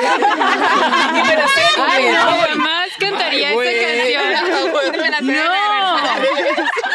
[1.10, 2.14] Y me la sé, Ay, güey.
[2.14, 4.24] no, jamás cantaría esta canción.
[5.24, 5.32] No.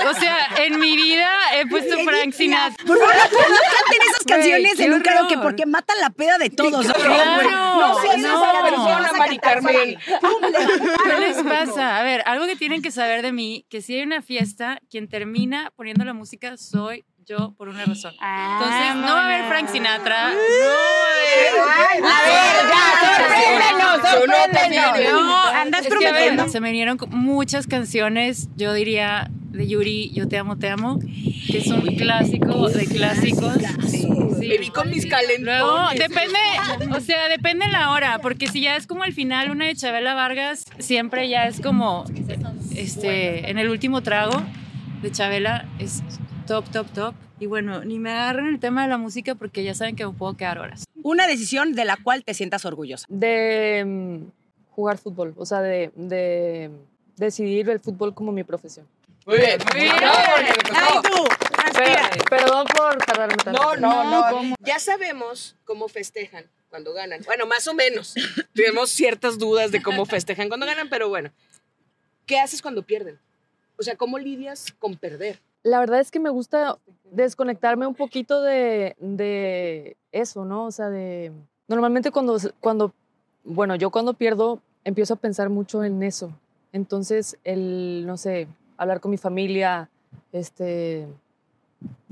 [0.07, 2.83] O sea, en mi vida he puesto Frank Sinatra.
[2.85, 5.43] Por favor, no, no canten esas Güey, canciones qué en un karaoke horror.
[5.43, 6.85] porque matan la peda de todos.
[6.85, 6.93] ¿no?
[6.93, 7.43] Claro,
[7.79, 9.97] No, sí, esa es la persona, Mari Carmen.
[9.99, 11.97] ¿Qué les pasa?
[11.99, 15.07] A ver, algo que tienen que saber de mí, que si hay una fiesta, quien
[15.09, 18.13] termina poniendo la música soy yo por una razón.
[18.13, 20.29] Entonces, no va a haber Frank Sinatra.
[20.29, 21.93] A ver,
[22.69, 25.23] ya, sorpréndenos, no sorpréndenos.
[25.25, 26.47] No, Andas es que, a ver, prometiendo.
[26.49, 30.99] se me vinieron co- muchas canciones, yo diría de Yuri, Yo te amo, te amo,
[30.99, 33.55] que es un clásico de clásicos.
[33.87, 34.07] Sí.
[34.07, 35.41] Me vi con mis calentones.
[35.41, 36.39] Luego, depende,
[36.95, 40.13] o sea, depende la hora, porque si ya es como al final una de Chabela
[40.13, 42.05] Vargas, siempre ya es como,
[42.75, 44.41] este, en el último trago
[45.01, 46.03] de Chabela es
[46.47, 47.15] top, top, top.
[47.39, 50.11] Y bueno, ni me agarren el tema de la música porque ya saben que me
[50.13, 50.85] puedo quedar horas.
[51.03, 53.05] Una decisión de la cual te sientas orgullosa.
[53.09, 56.69] De mm, jugar fútbol, o sea, de, de
[57.15, 58.85] decidir el fútbol como mi profesión.
[59.29, 59.59] Muy bien.
[59.71, 59.95] Muy bien.
[60.73, 61.23] ¡Ay, tú!
[62.31, 63.61] Perdón por tardarme tanto.
[63.61, 64.35] No, no, no.
[64.35, 64.55] ¿cómo?
[64.59, 67.21] Ya sabemos cómo festejan cuando ganan.
[67.25, 68.15] Bueno, más o menos.
[68.55, 71.29] Tenemos ciertas dudas de cómo festejan cuando ganan, pero bueno.
[72.25, 73.19] ¿Qué haces cuando pierden?
[73.77, 75.39] O sea, ¿cómo lidias con perder?
[75.61, 80.65] La verdad es que me gusta desconectarme un poquito de, de eso, ¿no?
[80.65, 81.31] O sea, de...
[81.67, 82.95] Normalmente cuando, cuando,
[83.43, 86.33] bueno, yo cuando pierdo empiezo a pensar mucho en eso.
[86.71, 88.47] Entonces, el, no sé,
[88.79, 89.89] hablar con mi familia,
[90.31, 91.05] este,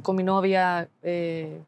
[0.03, 1.61] con mi novia, eh,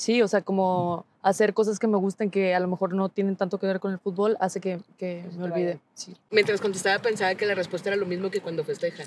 [0.00, 3.36] sí, o sea, como hacer cosas que me gusten que a lo mejor no tienen
[3.36, 5.78] tanto que ver con el fútbol hace que, que me olvide.
[5.94, 6.16] Sí.
[6.30, 9.06] Mientras contestaba pensaba que la respuesta era lo mismo que cuando festejan.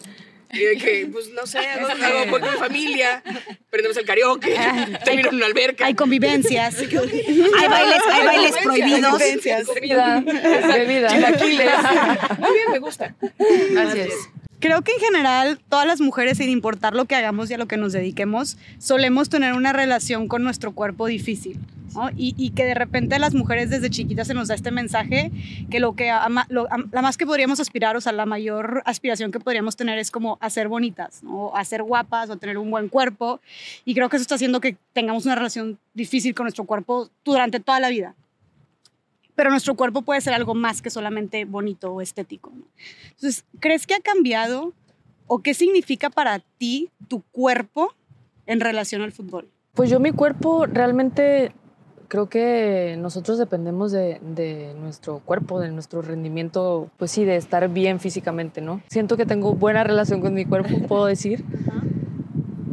[0.51, 3.23] Y de que, pues no sé, hago, hago voy con mi familia,
[3.71, 4.55] prendemos el karaoke,
[5.03, 5.87] termino en una alberca.
[5.87, 6.77] Hay convivencias.
[6.77, 9.19] hay bailes, hay bailes prohibidos.
[9.73, 11.07] Bebida, bebida.
[11.07, 11.71] Chilaquiles.
[12.37, 13.15] Muy bien, me gusta.
[13.79, 14.13] Así es.
[14.63, 17.67] Creo que en general todas las mujeres, sin importar lo que hagamos y a lo
[17.67, 21.59] que nos dediquemos, solemos tener una relación con nuestro cuerpo difícil.
[21.93, 22.09] ¿no?
[22.15, 25.31] Y, y que de repente las mujeres desde chiquitas se nos da este mensaje
[25.69, 29.31] que lo que ama- lo- la más que podríamos aspirar, o sea, la mayor aspiración
[29.33, 31.53] que podríamos tener es como a ser bonitas, ¿no?
[31.55, 33.41] a ser guapas, o tener un buen cuerpo.
[33.83, 37.59] Y creo que eso está haciendo que tengamos una relación difícil con nuestro cuerpo durante
[37.59, 38.15] toda la vida.
[39.35, 42.51] Pero nuestro cuerpo puede ser algo más que solamente bonito o estético.
[42.55, 42.65] ¿no?
[43.09, 44.73] Entonces, ¿crees que ha cambiado
[45.27, 47.93] o qué significa para ti tu cuerpo
[48.45, 49.49] en relación al fútbol?
[49.73, 51.51] Pues yo mi cuerpo realmente
[52.07, 57.67] creo que nosotros dependemos de, de nuestro cuerpo, de nuestro rendimiento, pues sí, de estar
[57.69, 58.83] bien físicamente, ¿no?
[58.87, 61.43] Siento que tengo buena relación con mi cuerpo, puedo decir,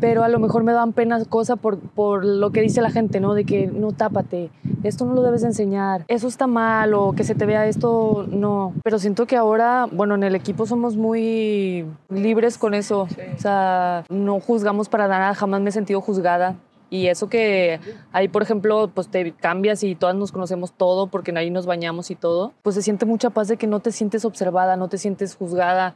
[0.00, 3.20] pero a lo mejor me dan pena cosas por, por lo que dice la gente,
[3.20, 3.34] ¿no?
[3.34, 4.50] De que no tápate,
[4.82, 8.26] esto no lo debes de enseñar, eso está mal o que se te vea esto,
[8.28, 8.74] no.
[8.82, 14.04] Pero siento que ahora, bueno, en el equipo somos muy libres con eso, o sea,
[14.08, 16.56] no juzgamos para nada, jamás me he sentido juzgada.
[16.90, 17.78] Y eso que
[18.12, 22.10] ahí, por ejemplo, pues te cambias y todas nos conocemos todo porque ahí nos bañamos
[22.10, 24.98] y todo, pues se siente mucha paz de que no te sientes observada, no te
[24.98, 25.94] sientes juzgada.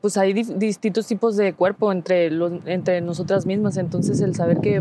[0.00, 4.80] Pues hay distintos tipos de cuerpo entre, los, entre nosotras mismas, entonces el saber que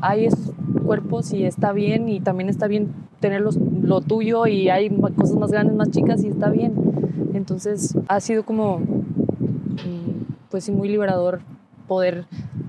[0.00, 0.52] hay esos
[0.84, 2.88] cuerpos y está bien y también está bien
[3.20, 6.74] tener los- lo tuyo y hay cosas más grandes, más chicas y está bien.
[7.34, 11.40] Entonces ha sido como, mm, pues sí, muy liberador
[11.88, 12.24] poder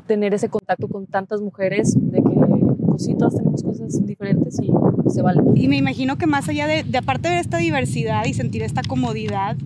[0.07, 4.69] tener ese contacto con tantas mujeres de que, pues sí, todas tenemos cosas diferentes y
[5.11, 5.41] se vale.
[5.55, 8.82] Y me imagino que más allá de, de aparte de esta diversidad y sentir esta
[8.88, 9.57] comodidad,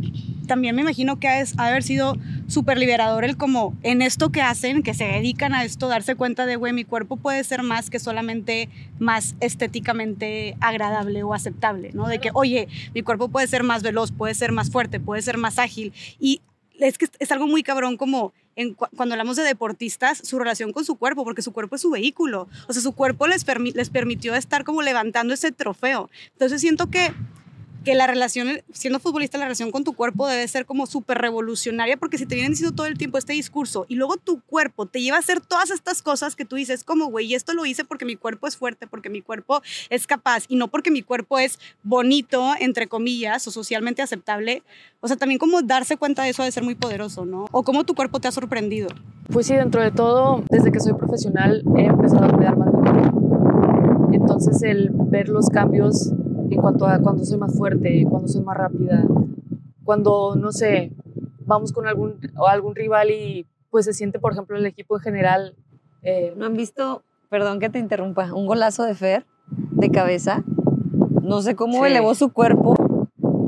[0.47, 2.17] también me imagino que ha, es- haber sido
[2.47, 6.45] súper liberador el como en esto que hacen, que se dedican a esto, darse cuenta
[6.45, 8.69] de, güey, mi cuerpo puede ser más que solamente
[8.99, 12.07] más estéticamente agradable o aceptable, ¿no?
[12.07, 15.37] De que, oye, mi cuerpo puede ser más veloz, puede ser más fuerte, puede ser
[15.37, 15.93] más ágil.
[16.19, 16.41] Y
[16.79, 20.73] es que es algo muy cabrón como en cu- cuando hablamos de deportistas, su relación
[20.73, 22.47] con su cuerpo, porque su cuerpo es su vehículo.
[22.67, 26.09] O sea, su cuerpo les, permi- les permitió estar como levantando ese trofeo.
[26.33, 27.11] Entonces siento que,
[27.83, 31.97] que la relación, siendo futbolista, la relación con tu cuerpo debe ser como súper revolucionaria,
[31.97, 35.01] porque si te vienen diciendo todo el tiempo este discurso y luego tu cuerpo te
[35.01, 37.83] lleva a hacer todas estas cosas que tú dices, como, güey, y esto lo hice
[37.83, 41.39] porque mi cuerpo es fuerte, porque mi cuerpo es capaz y no porque mi cuerpo
[41.39, 44.63] es bonito, entre comillas, o socialmente aceptable.
[44.99, 47.45] O sea, también como darse cuenta de eso debe ser muy poderoso, ¿no?
[47.51, 48.89] O cómo tu cuerpo te ha sorprendido.
[49.31, 52.79] Pues sí, dentro de todo, desde que soy profesional he empezado a cuidar más de
[52.79, 54.09] mi cuerpo.
[54.13, 56.11] Entonces el ver los cambios
[56.51, 59.03] en cuanto a cuando soy más fuerte, cuando soy más rápida,
[59.83, 60.91] cuando, no sé,
[61.45, 65.01] vamos con algún, o algún rival y pues se siente, por ejemplo, el equipo en
[65.01, 65.55] general.
[66.03, 69.25] eh, ¿No han visto, perdón que te interrumpa, un golazo de Fer
[69.71, 70.43] de cabeza?
[71.21, 71.91] No sé cómo Sí.
[71.91, 72.75] elevó su cuerpo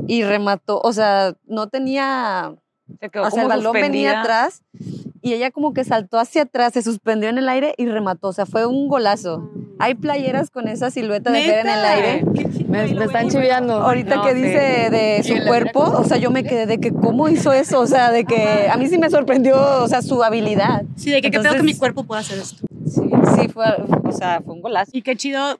[0.06, 2.54] y remató, o sea, no tenía,
[3.00, 4.20] Se quedó o sea, el como balón venía suspendida.
[4.20, 4.62] atrás
[5.24, 8.32] y ella como que saltó hacia atrás, se suspendió en el aire y remató, o
[8.34, 9.50] sea, fue un golazo.
[9.78, 12.24] Hay playeras con esa silueta de Fer en el aire.
[12.68, 13.72] me, me están chiviando.
[13.72, 14.42] Ahorita No, que sí.
[14.42, 17.86] dice de su cuerpo, o sea, yo me quedé de que cómo hizo eso, o
[17.86, 20.82] sea, de que a mí sí me sorprendió, o sea, su habilidad.
[20.96, 22.66] Sí, de que qué pedo que mi cuerpo pueda hacer esto.
[22.86, 23.00] Sí,
[23.40, 23.64] sí fue,
[24.04, 24.90] o sea, fue un golazo.
[24.92, 25.58] Y qué chido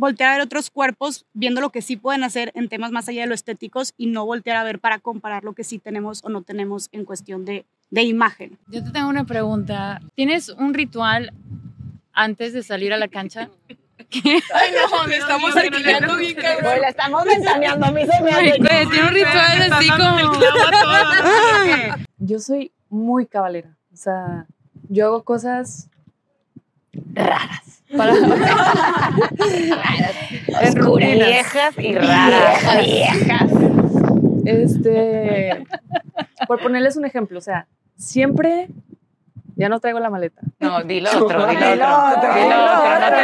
[0.00, 3.20] voltear a ver otros cuerpos viendo lo que sí pueden hacer en temas más allá
[3.20, 6.30] de lo estéticos y no voltear a ver para comparar lo que sí tenemos o
[6.30, 8.58] no tenemos en cuestión de, de imagen.
[8.68, 10.00] Yo te tengo una pregunta.
[10.14, 11.34] ¿Tienes un ritual
[12.14, 13.50] antes de salir a la cancha?
[14.10, 16.80] Ay, no, estamos arquillando bien, cabrón.
[16.80, 18.30] la estamos ventaneando, a mí se me
[18.86, 20.32] tiene un ritual así como...
[22.16, 23.76] Yo soy muy cabalera.
[23.92, 24.46] O sea,
[24.88, 25.89] yo hago cosas
[27.14, 27.82] raras.
[27.96, 28.14] Para...
[30.62, 31.28] En rutinas.
[31.28, 32.84] Viejas y raras.
[32.84, 33.50] Viejas.
[34.44, 35.64] Este,
[36.46, 37.66] por ponerles un ejemplo, o sea,
[37.96, 38.68] siempre
[39.60, 40.40] Ya no traigo la maleta.
[40.58, 42.18] No, dilo otro, dilo Dilo otro.
[42.18, 43.20] otro, Dilo otro, no te.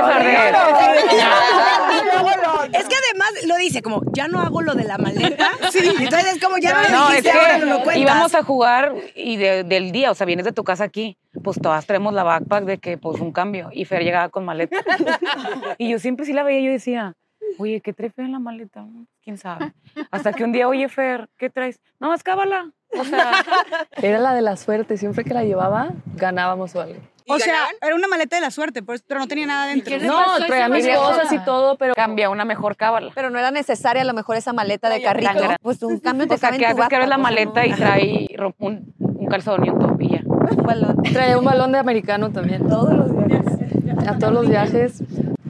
[2.79, 5.51] Es que además lo dice como, ya no hago lo de la maleta.
[5.71, 5.81] Sí.
[5.99, 8.03] Entonces es como, ya no lo No, es dijiste, ahora no lo que cuentas.
[8.03, 11.59] íbamos a jugar y de- del día, o sea, vienes de tu casa aquí, pues
[11.61, 14.77] todas traemos la backpack de que pues un cambio y Fer llegaba con maleta.
[15.79, 17.15] y yo siempre sí la veía y yo decía,
[17.59, 18.87] oye, ¿qué trae Fer en la maleta?
[19.23, 19.73] ¿Quién sabe?
[20.11, 21.81] Hasta que un día, oye, Fer, ¿qué traes?
[22.01, 22.71] No, es cábala.
[22.99, 23.33] O sea,
[24.03, 24.97] Era la de la suerte.
[24.97, 27.01] Siempre que la llevaba, ganábamos o algo.
[27.29, 29.99] O sea, era una maleta de la suerte, pues, pero no tenía nada dentro.
[29.99, 33.11] No, traía mis cosas y todo, pero cambia una mejor cábala.
[33.15, 35.33] Pero no era necesaria a lo mejor esa maleta de carrito.
[35.61, 38.29] Pues un cambio te O sea, que veces que abres la maleta y trae
[38.59, 40.21] un, un calzón y un top y ya.
[40.25, 41.03] Un balón.
[41.03, 42.69] traía un balón de americano también.
[42.69, 43.45] Todos los días.
[44.07, 45.03] A todos los viajes.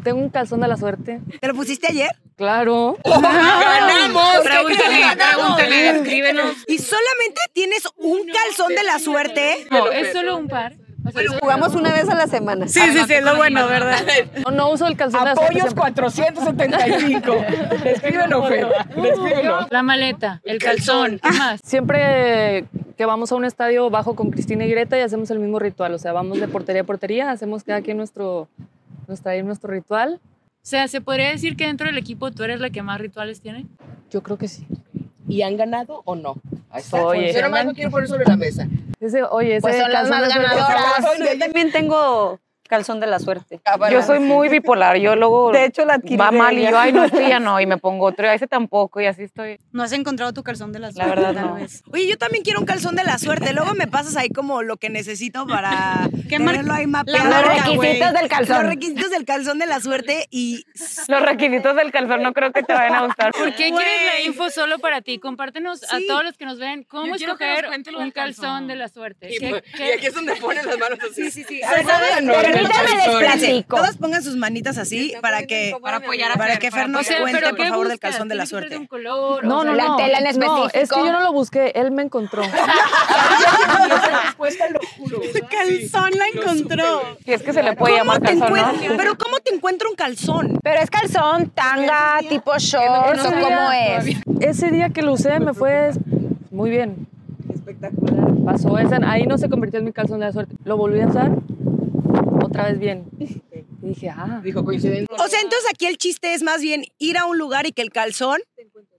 [0.06, 1.20] Tengo un calzón de la suerte.
[1.40, 2.10] ¿Te lo pusiste ayer?
[2.36, 2.96] Claro.
[3.04, 4.38] ¡Ganamos!
[4.44, 6.56] Pregúntale, pregúntale, escríbenos.
[6.68, 9.66] ¿Y solamente tienes un calzón de la suerte?
[9.68, 10.74] No, es solo un par.
[11.04, 12.68] O sea, Jugamos una vez a la semana.
[12.68, 13.98] Sí, sí, sí, es lo bueno, ¿verdad?
[14.44, 15.60] No, no uso el calzón de la suerte.
[15.60, 16.52] Apoyos siempre.
[16.54, 17.36] 475.
[17.84, 18.68] Escríbelo, Fer.
[18.90, 19.66] Escríbelo.
[19.70, 21.60] La maleta, el calzón, ¿qué más?
[21.64, 22.64] Siempre
[22.96, 25.94] que vamos a un estadio bajo con Cristina y Greta y hacemos el mismo ritual.
[25.94, 28.46] O sea, vamos de portería a portería, hacemos cada quien nuestro,
[29.08, 30.20] nuestra, ahí nuestro ritual.
[30.22, 33.40] O sea, ¿se podría decir que dentro del equipo tú eres la que más rituales
[33.40, 33.66] tiene?
[34.10, 34.66] Yo creo que sí.
[35.28, 36.36] ¿Y han ganado o no?
[36.70, 37.04] Ahí está.
[37.04, 37.32] Oye.
[37.32, 38.68] Yo nomás lo quiero poner sobre la mesa.
[39.00, 41.04] Ese, oye, ese Pues son las más ganadoras.
[41.18, 43.60] Yo también tengo calzón de la suerte.
[43.90, 46.92] Yo soy muy bipolar, yo luego De hecho, la va de mal y yo, ay,
[46.92, 49.58] no, este ya no, y me pongo otro, y a ese tampoco, y así estoy.
[49.72, 51.54] No has encontrado tu calzón de la La suerte, verdad, tal no.
[51.54, 51.82] vez.
[51.92, 53.52] Oye, yo también quiero un calzón de la suerte.
[53.52, 57.24] Luego me pasas ahí como lo que necesito para ¿Qué tenerlo ahí la mapeado.
[57.28, 58.56] marca, Los requisitos del calzón.
[58.62, 60.64] Los requisitos del calzón de la suerte y
[61.08, 63.32] Los requisitos del calzón no creo que te vayan a gustar.
[63.32, 65.18] ¿Por qué quieres la info solo para ti?
[65.18, 68.10] Compártenos a todos los que nos ven cómo Yo escoger un calzón.
[68.12, 68.66] calzón.
[68.66, 69.28] de la suerte.
[69.34, 71.30] Y, ¿Qué- pues- qué- y aquí es donde ponen las manos así.
[71.30, 71.60] Sí, sí, sí.
[72.62, 73.76] No, les platico.
[73.76, 77.06] Todos pongan sus manitas así para que Para apoyar a para que para Fer nos
[77.06, 79.06] cuente, por ¿qué favor, del calzón de la ¿Tiene que ser suerte.
[79.46, 79.96] No, no, la no.
[79.96, 81.06] tela en No, es que específico.
[81.06, 82.42] yo no lo busqué, él me encontró.
[84.24, 85.20] respuesta lo juro.
[85.50, 87.02] Calzón la encontró.
[87.24, 89.96] Si es que se le puede llamar ¿Cómo te calzón, Pero ¿cómo te encuentro un
[89.96, 90.58] calzón?
[90.62, 94.16] Pero es calzón, tanga, tipo shorts o Ese cómo día- es.
[94.40, 95.90] Ese día que lo usé me fue
[96.50, 97.06] muy bien.
[97.52, 98.26] Espectacular.
[98.44, 100.54] Pasó esa, ahí no se convirtió en mi calzón de la suerte.
[100.64, 101.30] Lo volví a usar
[102.42, 103.04] otra vez bien.
[103.18, 105.14] Y dije, ah, Dijo coincidencia.
[105.16, 107.82] O sea, entonces aquí el chiste es más bien ir a un lugar y que
[107.82, 108.40] el calzón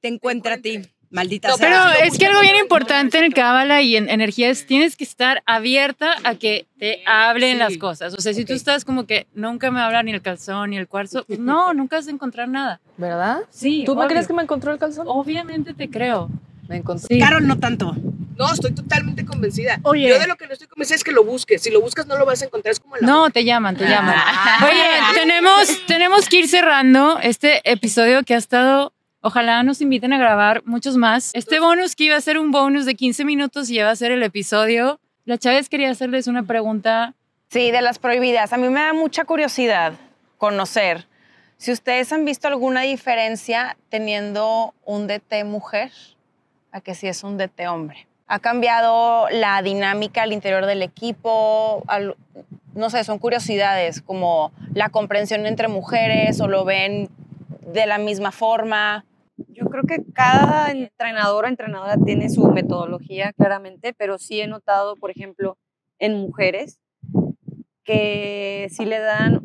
[0.02, 0.82] te encuentre a ti.
[1.10, 1.68] Maldita sea.
[1.70, 5.06] Pero es que algo bien importante en el cábala y en energía es tienes que
[5.06, 8.14] estar abierta a que te hablen las cosas.
[8.14, 10.88] O sea, si tú estás como que nunca me habla ni el calzón ni el
[10.88, 12.82] cuarzo, pues no, nunca vas a encontrar nada.
[12.98, 13.40] ¿verdad?
[13.50, 13.84] Sí.
[13.86, 14.10] ¿Tú me obvio.
[14.10, 15.06] crees que me encontró el calzón?
[15.08, 16.30] Obviamente te creo.
[16.68, 17.08] Me encontró.
[17.08, 17.20] Sí.
[17.20, 17.96] Carol, no tanto.
[18.38, 19.80] No, estoy totalmente convencida.
[19.84, 20.10] Oye.
[20.10, 21.62] Yo de lo que no estoy convencida es que lo busques.
[21.62, 22.72] Si lo buscas, no lo vas a encontrar.
[22.72, 23.08] Es como la.
[23.08, 24.16] No, te llaman, te llaman.
[24.64, 24.84] Oye,
[25.14, 28.94] tenemos, tenemos que ir cerrando este episodio que ha estado.
[29.22, 31.32] Ojalá nos inviten a grabar muchos más.
[31.34, 33.96] Este bonus que iba a ser un bonus de 15 minutos y ya va a
[33.96, 35.00] ser el episodio.
[35.26, 37.16] La Chávez quería hacerles una pregunta.
[37.50, 38.54] Sí, de las prohibidas.
[38.54, 39.94] A mí me da mucha curiosidad
[40.38, 41.08] conocer
[41.58, 45.92] si ustedes han visto alguna diferencia teniendo un DT mujer
[46.72, 48.08] a que si es un DT hombre.
[48.28, 51.84] ¿Ha cambiado la dinámica al interior del equipo?
[51.88, 52.16] Al-
[52.74, 57.10] no sé, son curiosidades como la comprensión entre mujeres o lo ven
[57.74, 59.06] de la misma forma.
[59.50, 64.96] Yo creo que cada entrenador o entrenadora tiene su metodología, claramente, pero sí he notado,
[64.98, 65.58] por ejemplo,
[66.00, 66.80] en mujeres
[67.84, 69.42] que sí le dan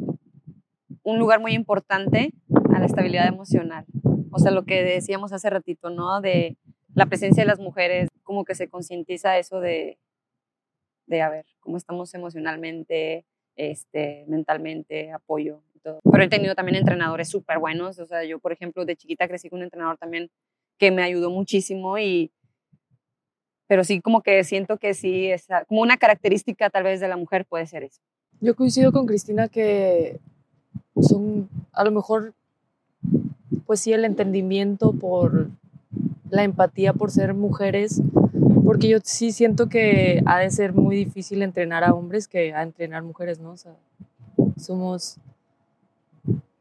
[1.03, 2.33] un lugar muy importante
[2.74, 3.85] a la estabilidad emocional.
[4.30, 6.20] O sea, lo que decíamos hace ratito, ¿no?
[6.20, 6.57] De
[6.95, 9.99] la presencia de las mujeres, como que se concientiza eso de,
[11.07, 13.24] de, a ver, cómo estamos emocionalmente,
[13.57, 16.01] este, mentalmente, apoyo y todo.
[16.11, 17.99] Pero he tenido también entrenadores súper buenos.
[17.99, 20.30] O sea, yo, por ejemplo, de chiquita crecí con un entrenador también
[20.78, 22.30] que me ayudó muchísimo y
[23.68, 27.16] pero sí como que siento que sí es como una característica tal vez de la
[27.16, 28.03] mujer puede ser eso.
[28.40, 30.18] Yo coincido con Cristina que
[31.01, 32.34] son a lo mejor,
[33.64, 35.49] pues sí, el entendimiento por
[36.33, 38.01] la empatía por ser mujeres,
[38.64, 42.62] porque yo sí siento que ha de ser muy difícil entrenar a hombres que a
[42.62, 43.51] entrenar mujeres, ¿no?
[43.51, 43.72] O sea,
[44.57, 45.18] somos,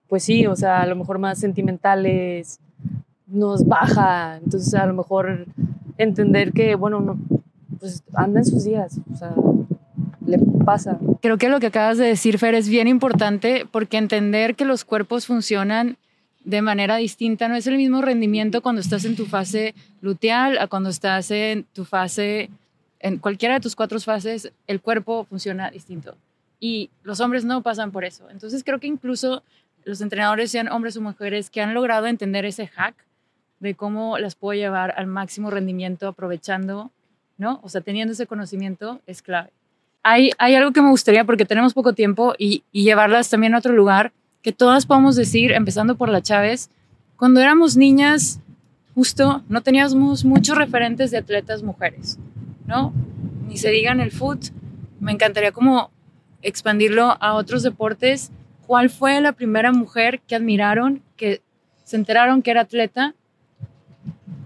[0.09, 2.59] pues sí, o sea, a lo mejor más sentimentales,
[3.27, 5.45] nos baja, entonces a lo mejor
[5.97, 7.17] entender que, bueno, no,
[7.79, 9.33] pues anda en sus días, o sea,
[10.25, 10.99] le pasa.
[11.21, 14.83] Creo que lo que acabas de decir, Fer, es bien importante porque entender que los
[14.83, 15.95] cuerpos funcionan
[16.43, 20.67] de manera distinta no es el mismo rendimiento cuando estás en tu fase luteal a
[20.67, 22.49] cuando estás en tu fase
[23.01, 26.15] en cualquiera de tus cuatro fases, el cuerpo funciona distinto.
[26.59, 28.29] Y los hombres no pasan por eso.
[28.29, 29.43] Entonces creo que incluso
[29.83, 32.93] los entrenadores, sean hombres o mujeres, que han logrado entender ese hack
[33.59, 36.91] de cómo las puedo llevar al máximo rendimiento aprovechando,
[37.37, 37.59] ¿no?
[37.63, 39.49] O sea, teniendo ese conocimiento es clave.
[40.03, 43.59] Hay, hay algo que me gustaría, porque tenemos poco tiempo, y, y llevarlas también a
[43.59, 44.11] otro lugar,
[44.41, 46.69] que todas podamos decir, empezando por la Chávez,
[47.17, 48.39] cuando éramos niñas,
[48.95, 52.17] justo no teníamos muchos referentes de atletas mujeres,
[52.65, 52.93] ¿no?
[53.47, 54.47] Ni se diga en el foot.
[54.99, 55.91] Me encantaría como
[56.41, 58.31] expandirlo a otros deportes.
[58.65, 61.41] ¿Cuál fue la primera mujer que admiraron, que
[61.83, 63.13] se enteraron que era atleta?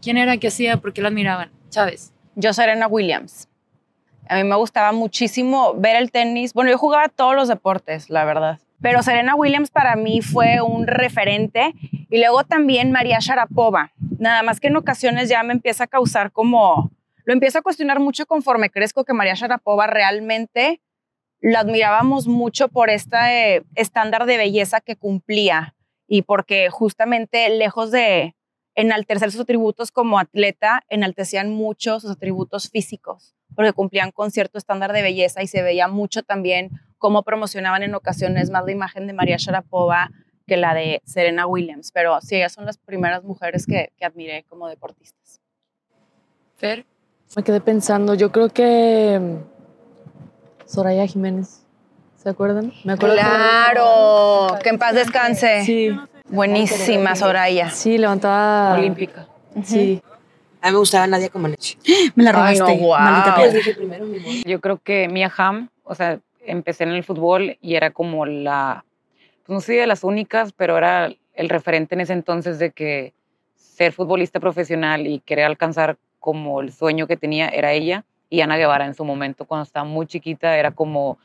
[0.02, 0.78] ¿Quién era que hacía?
[0.78, 1.52] ¿Por qué la admiraban?
[1.70, 2.12] Chávez.
[2.36, 3.48] Yo, Serena Williams.
[4.28, 6.54] A mí me gustaba muchísimo ver el tenis.
[6.54, 8.60] Bueno, yo jugaba todos los deportes, la verdad.
[8.86, 11.74] Pero Serena Williams para mí fue un referente.
[12.08, 13.92] Y luego también María Sharapova.
[14.20, 16.92] Nada más que en ocasiones ya me empieza a causar como...
[17.24, 20.84] Lo empiezo a cuestionar mucho conforme crezco que María Sharapova realmente
[21.42, 25.74] lo admirábamos mucho por este estándar de belleza que cumplía
[26.08, 28.36] y porque justamente lejos de
[28.76, 34.94] enaltecer sus atributos como atleta, enaltecían mucho sus atributos físicos, porque cumplían con cierto estándar
[34.94, 39.14] de belleza y se veía mucho también cómo promocionaban en ocasiones más la imagen de
[39.14, 40.10] María Sharapova
[40.48, 41.92] que la de Serena Williams.
[41.92, 45.40] Pero sí, ellas son las primeras mujeres que, que admiré como deportistas.
[46.58, 46.86] Fer.
[47.36, 51.62] Me quedé pensando, yo creo que mm, Soraya Jiménez.
[52.16, 52.72] ¿Se acuerdan?
[52.84, 55.64] Me acuerdo Claro, que en paz descanse.
[55.64, 55.96] Sí.
[56.30, 57.70] Buenísima, Soraya.
[57.70, 58.74] Sí, levantaba.
[58.74, 59.28] Olímpica.
[59.64, 60.02] Sí.
[60.62, 61.78] A mí me gustaba Nadia Comaneci.
[62.16, 62.78] Me la Ay, robaste.
[62.78, 63.00] no, guau.
[63.00, 63.58] maldita Pues piedra.
[63.58, 64.32] dije primero mi amor.
[64.46, 68.86] Yo creo que Mia Hamm, o sea, empecé en el fútbol y era como la,
[69.46, 73.14] pues no sé de las únicas, pero era el referente en ese entonces de que
[73.56, 78.06] ser futbolista profesional y querer alcanzar como el sueño que tenía era ella.
[78.30, 81.20] Y Ana Guevara en su momento, cuando estaba muy chiquita, era como,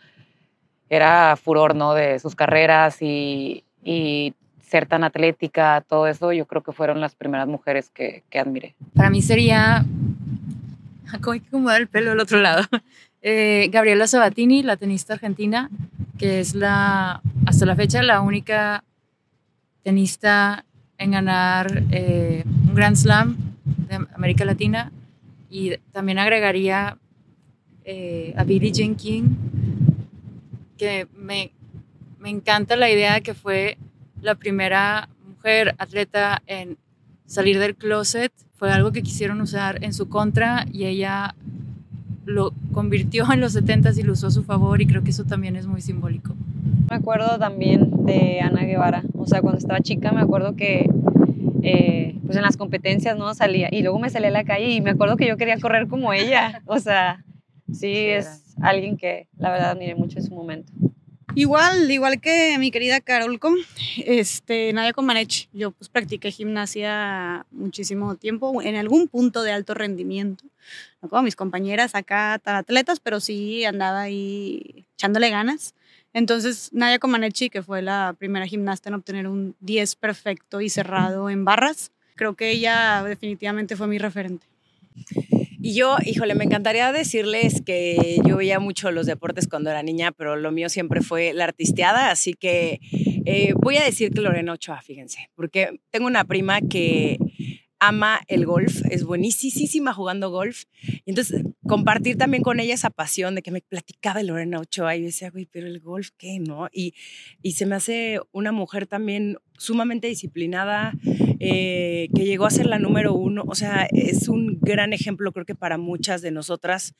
[0.90, 1.94] era furor, ¿no?
[1.94, 7.14] De sus carreras y, y ser tan atlética, todo eso, yo creo que fueron las
[7.14, 8.74] primeras mujeres que, que admiré.
[8.94, 9.84] Para mí sería.
[11.20, 12.62] ¿Cómo hay que acomodar el pelo del otro lado?
[13.22, 15.68] Eh, Gabriela Sabatini, la tenista argentina,
[16.18, 18.82] que es la, hasta la fecha, la única
[19.82, 20.64] tenista
[20.96, 23.36] en ganar eh, un Grand Slam
[23.88, 24.90] de América Latina.
[25.50, 26.96] Y también agregaría
[27.84, 29.34] eh, a Billie Jean King,
[30.78, 31.52] que me,
[32.18, 33.76] me encanta la idea de que fue
[34.22, 36.78] la primera mujer atleta en
[37.26, 38.32] salir del closet.
[38.54, 41.34] Fue algo que quisieron usar en su contra y ella
[42.24, 45.24] lo convirtió en los 70s y lo usó a su favor y creo que eso
[45.24, 46.34] también es muy simbólico.
[46.88, 50.90] Me acuerdo también de Ana Guevara, o sea, cuando estaba chica me acuerdo que
[51.62, 54.80] eh, pues en las competencias no salía y luego me salía a la calle y
[54.80, 57.24] me acuerdo que yo quería correr como ella, o sea,
[57.72, 60.72] sí es alguien que la verdad admiré mucho en su momento.
[61.34, 63.54] Igual, igual que mi querida Carolco,
[64.04, 70.44] este, Nadia Comaneci, yo pues practiqué gimnasia muchísimo tiempo, en algún punto de alto rendimiento,
[71.02, 75.74] no como mis compañeras acá tan atletas, pero sí andaba ahí echándole ganas.
[76.12, 81.30] Entonces, Nadia Comaneci, que fue la primera gimnasta en obtener un 10 perfecto y cerrado
[81.30, 84.46] en barras, creo que ella definitivamente fue mi referente.
[85.62, 90.10] Y yo, híjole, me encantaría decirles que yo veía mucho los deportes cuando era niña,
[90.10, 92.80] pero lo mío siempre fue la artisteada, así que
[93.26, 97.18] eh, voy a decir que Lorena Ochoa, fíjense, porque tengo una prima que
[97.80, 100.64] ama el golf, es buenísima jugando golf.
[100.82, 105.00] Y entonces, compartir también con ella esa pasión de que me platicaba Lorena Ochoa y
[105.00, 106.38] yo decía, güey, pero el golf, ¿qué?
[106.38, 106.68] ¿No?
[106.72, 106.94] Y,
[107.42, 110.94] y se me hace una mujer también sumamente disciplinada,
[111.38, 113.44] eh, que llegó a ser la número uno.
[113.46, 116.94] O sea, es un gran ejemplo, creo que para muchas de nosotras.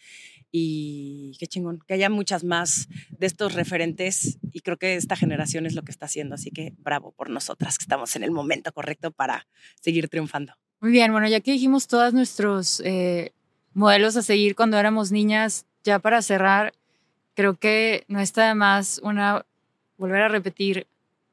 [0.53, 4.39] Y qué chingón, que haya muchas más de estos referentes.
[4.53, 6.35] Y creo que esta generación es lo que está haciendo.
[6.35, 9.47] Así que bravo por nosotras, que estamos en el momento correcto para
[9.81, 10.55] seguir triunfando.
[10.81, 13.33] Muy bien, bueno, ya que dijimos todos nuestros eh,
[13.75, 16.73] modelos a seguir cuando éramos niñas, ya para cerrar,
[17.35, 19.45] creo que no está de más una,
[19.99, 20.87] volver a repetir,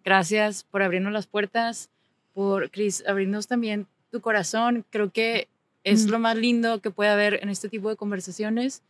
[0.04, 1.90] gracias por abrirnos las puertas,
[2.34, 4.86] por, Cris, abrirnos también tu corazón.
[4.90, 5.48] Creo que
[5.84, 6.10] es Mm.
[6.10, 8.84] lo más lindo que puede haber en este tipo de conversaciones,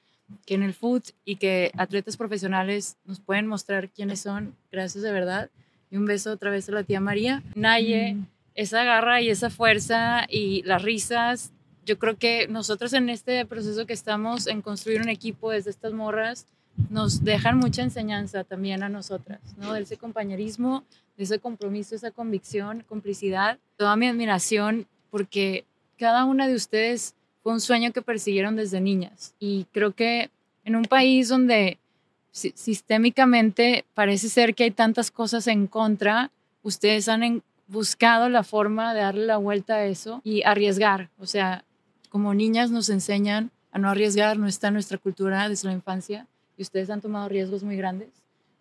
[0.45, 4.55] que en el food y que atletas profesionales nos pueden mostrar quiénes son.
[4.71, 5.49] Gracias de verdad.
[5.89, 7.41] Y un beso otra vez a la tía María.
[7.55, 8.17] Naye,
[8.57, 11.53] esa garra y esa fuerza y las risas.
[11.85, 15.93] Yo creo que nosotros en este proceso que estamos en construir un equipo desde estas
[15.93, 16.45] morras,
[16.89, 19.73] nos dejan mucha enseñanza también a nosotras, ¿no?
[19.73, 20.83] De ese compañerismo,
[21.17, 23.57] de ese compromiso, esa convicción, complicidad.
[23.77, 25.63] Toda mi admiración porque
[25.97, 29.33] cada una de ustedes fue un sueño que persiguieron desde niñas.
[29.39, 30.29] Y creo que
[30.65, 31.79] en un país donde
[32.31, 36.29] si- sistémicamente parece ser que hay tantas cosas en contra,
[36.63, 41.09] ustedes han buscado la forma de darle la vuelta a eso y arriesgar.
[41.17, 41.65] O sea,
[42.09, 46.63] como niñas nos enseñan a no arriesgar, no está nuestra cultura desde la infancia y
[46.63, 48.09] ustedes han tomado riesgos muy grandes.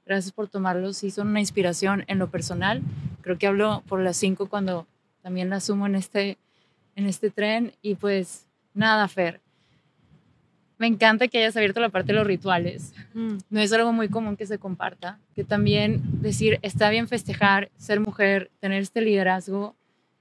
[0.04, 2.82] Gracias por tomarlos y son una inspiración en lo personal.
[3.22, 4.86] Creo que hablo por las cinco cuando
[5.22, 6.38] también la sumo en este,
[6.94, 9.40] en este tren y pues nada, Fer.
[10.78, 12.92] Me encanta que hayas abierto la parte de los rituales.
[13.14, 15.18] No es algo muy común que se comparta.
[15.34, 19.74] Que también decir, está bien festejar, ser mujer, tener este liderazgo.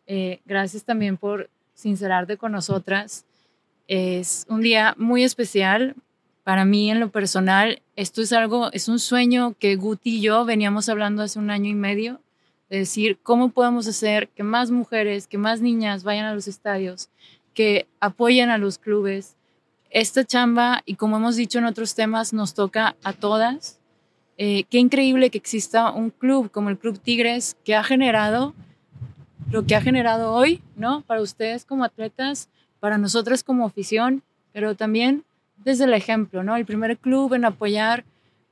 [0.08, 3.26] Eh, gracias también por sincerarte con nosotras.
[3.88, 5.96] Es un día muy especial
[6.46, 7.82] para mí en lo personal.
[7.96, 11.70] Esto es algo, es un sueño que Guti y yo veníamos hablando hace un año
[11.70, 12.22] y medio,
[12.70, 17.10] de decir cómo podemos hacer que más mujeres, que más niñas vayan a los estadios,
[17.56, 19.36] que apoyen a los clubes.
[19.96, 23.80] Esta chamba, y como hemos dicho en otros temas, nos toca a todas.
[24.38, 28.54] Eh, qué increíble que exista un club como el Club Tigres que ha generado
[29.50, 31.00] lo que ha generado hoy, ¿no?
[31.04, 32.50] Para ustedes como atletas,
[32.82, 34.22] para nosotras como afición,
[34.52, 35.24] pero también
[35.64, 36.58] desde el ejemplo, ¿no?
[36.58, 38.04] El primer club en apoyar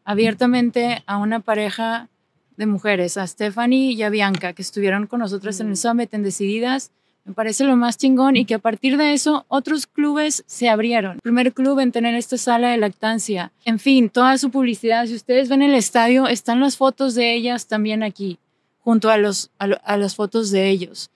[0.05, 2.07] abiertamente a una pareja
[2.55, 6.23] de mujeres, a Stephanie y a Bianca, que estuvieron con nosotras en el Summit en
[6.23, 6.93] Decididas.
[7.25, 11.19] Me parece lo más chingón y que a partir de eso otros clubes se abrieron.
[11.23, 13.51] Primer club en tener esta sala de lactancia.
[13.63, 15.05] En fin, toda su publicidad.
[15.07, 18.39] Si ustedes ven el estadio, están las fotos de ellas también aquí,
[18.81, 21.11] junto a, los, a, lo- a las fotos de ellos.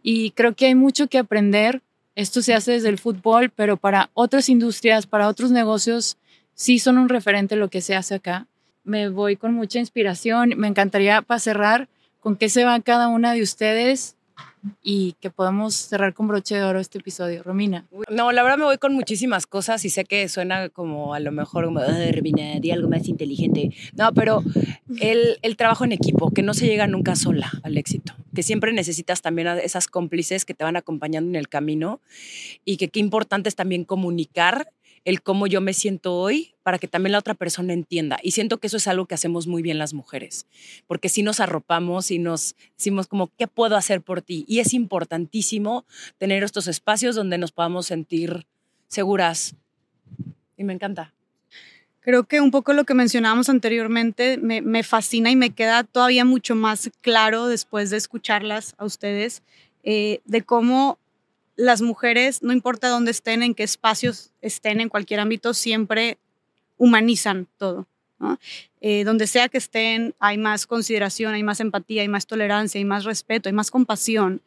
[0.00, 1.82] Y creo que hay mucho que aprender.
[2.14, 6.16] Esto se hace desde el fútbol, pero para otras industrias, para otros negocios,
[6.54, 8.46] sí son un referente lo que se hace acá.
[8.84, 10.54] Me voy con mucha inspiración.
[10.56, 11.88] Me encantaría para cerrar
[12.20, 14.14] con qué se va cada una de ustedes
[14.82, 17.42] y que podamos cerrar con broche de oro este episodio.
[17.42, 17.86] Romina.
[18.10, 21.32] No, la verdad me voy con muchísimas cosas y sé que suena como a lo
[21.32, 23.70] mejor como, "Ay, Rubina, di algo más inteligente.
[23.94, 24.42] No, pero
[25.00, 28.72] el, el trabajo en equipo, que no se llega nunca sola al éxito, que siempre
[28.72, 32.00] necesitas también a esas cómplices que te van acompañando en el camino
[32.64, 34.70] y que qué importante es también comunicar
[35.04, 38.18] el cómo yo me siento hoy para que también la otra persona entienda.
[38.22, 40.46] Y siento que eso es algo que hacemos muy bien las mujeres,
[40.86, 44.44] porque si nos arropamos y nos decimos como, ¿qué puedo hacer por ti?
[44.48, 45.84] Y es importantísimo
[46.18, 48.46] tener estos espacios donde nos podamos sentir
[48.88, 49.54] seguras.
[50.56, 51.14] Y me encanta.
[52.00, 56.54] Creo que un poco lo que mencionábamos anteriormente me, fascina y me queda todavía mucho
[56.54, 59.42] más claro después de escucharlas a ustedes,
[59.82, 60.98] eh, de cómo
[61.58, 66.16] las mujeres, no importa dónde estén, en qué espacios estén, en cualquier ámbito, siempre
[66.76, 67.88] humanizan todo.
[68.80, 72.84] Eh, donde sea que estén, hay más consideración, hay más empatía, hay más tolerancia, hay
[72.84, 74.40] más respeto, hay más compasión,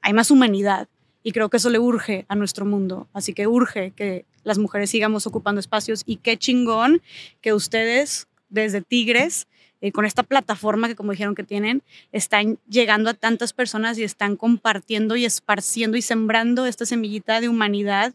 [0.00, 0.88] hay más humanidad.
[1.22, 3.06] Y creo que eso le urge a nuestro mundo.
[3.12, 6.02] Así que urge que las mujeres sigamos ocupando espacios.
[6.06, 7.02] Y qué chingón
[7.40, 9.46] que ustedes, desde Tigres,
[9.80, 14.04] eh, con esta plataforma que, como dijeron que tienen, están llegando a tantas personas y
[14.04, 18.12] están compartiendo y esparciendo y sembrando esta semillita de humanidad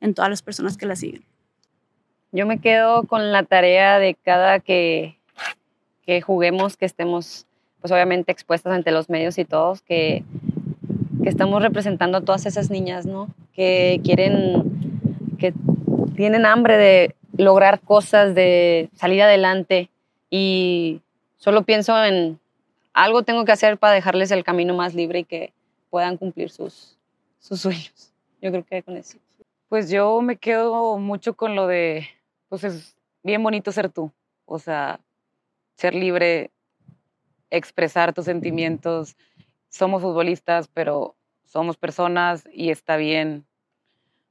[0.00, 1.24] en todas las personas que la siguen.
[2.32, 5.16] Yo me quedo con la tarea de cada que,
[6.04, 7.46] que juguemos, que estemos,
[7.80, 10.22] pues obviamente expuestas ante los medios y todos, que,
[11.22, 13.28] que estamos representando a todas esas niñas, ¿no?
[13.54, 14.64] Que quieren,
[15.38, 15.54] que
[16.14, 19.88] tienen hambre de lograr cosas, de salir adelante
[20.28, 21.00] y
[21.36, 22.40] solo pienso en
[22.92, 25.52] algo tengo que hacer para dejarles el camino más libre y que
[25.90, 26.98] puedan cumplir sus,
[27.38, 28.12] sus sueños.
[28.40, 29.18] Yo creo que con eso.
[29.68, 32.08] Pues yo me quedo mucho con lo de,
[32.48, 34.12] pues es bien bonito ser tú,
[34.44, 35.00] o sea,
[35.74, 36.50] ser libre,
[37.50, 39.16] expresar tus sentimientos.
[39.68, 43.44] Somos futbolistas, pero somos personas y está bien,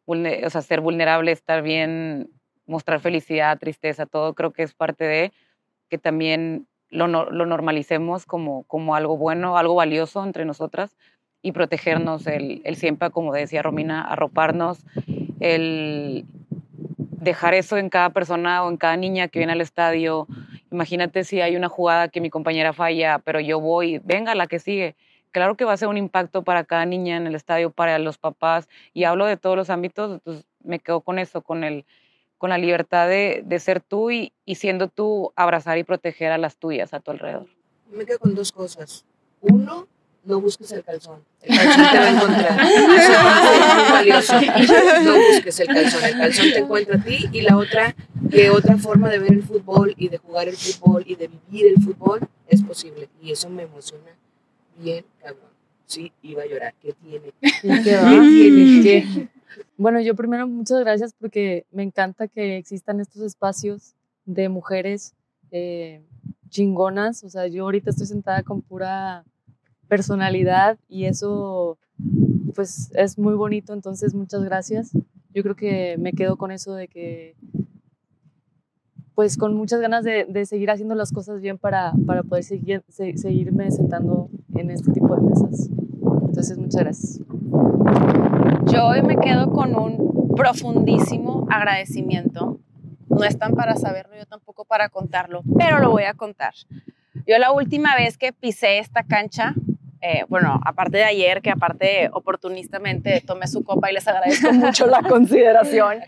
[0.06, 2.30] o sea, ser vulnerable, estar bien,
[2.66, 5.34] mostrar felicidad, tristeza, todo creo que es parte de
[5.90, 10.96] que también lo, lo normalicemos como, como algo bueno, algo valioso entre nosotras
[11.42, 14.84] y protegernos, el, el siempre, como decía Romina, arroparnos,
[15.40, 16.26] el
[17.26, 20.28] dejar eso en cada persona o en cada niña que viene al estadio.
[20.72, 24.60] Imagínate si hay una jugada que mi compañera falla, pero yo voy, venga la que
[24.60, 24.96] sigue.
[25.32, 28.18] Claro que va a ser un impacto para cada niña en el estadio, para los
[28.18, 31.86] papás, y hablo de todos los ámbitos, entonces me quedo con eso, con, el,
[32.38, 36.38] con la libertad de, de ser tú y, y siendo tú, abrazar y proteger a
[36.38, 37.48] las tuyas a tu alrededor.
[37.92, 39.06] Yo me quedo con dos cosas.
[39.42, 39.88] Uno,
[40.26, 41.24] no busques el calzón.
[41.42, 42.60] El calzón te va a encontrar.
[42.98, 44.34] Eso es muy valioso.
[45.04, 46.04] No busques el calzón.
[46.04, 47.30] El calzón te encuentra a ti.
[47.32, 47.96] Y la otra,
[48.32, 51.68] que otra forma de ver el fútbol y de jugar el fútbol y de vivir
[51.68, 53.08] el fútbol es posible.
[53.22, 54.16] Y eso me emociona
[54.78, 55.50] bien, cabrón.
[55.86, 56.74] Sí, iba a llorar.
[56.82, 57.32] ¿Qué tiene?
[57.42, 58.84] ¿Qué ¿Qué tiene?
[58.84, 59.28] ¿Qué?
[59.78, 63.96] Bueno, yo primero muchas gracias porque me encanta que existan estos espacios
[64.26, 65.14] de mujeres
[65.52, 66.02] eh,
[66.50, 67.24] chingonas.
[67.24, 69.24] O sea, yo ahorita estoy sentada con pura
[69.88, 71.78] personalidad y eso
[72.56, 74.92] pues es muy bonito, entonces muchas gracias.
[75.34, 77.36] Yo creo que me quedo con eso de que
[79.14, 83.18] pues con muchas ganas de, seguir haciendo las cosas bien para, para poder seguir, se-
[83.18, 85.70] seguirme sentando en este tipo de mesas.
[86.28, 87.22] Entonces, muchas gracias.
[88.66, 92.60] Yo hoy me quedo con un profundísimo agradecimiento.
[93.08, 96.54] No están para saberlo, yo tampoco para contarlo, pero lo voy a contar.
[97.26, 99.56] Yo la última vez que pisé esta cancha,
[100.02, 104.86] eh, bueno, aparte de ayer, que aparte oportunistamente tomé su copa y les agradezco mucho
[104.88, 106.00] la consideración,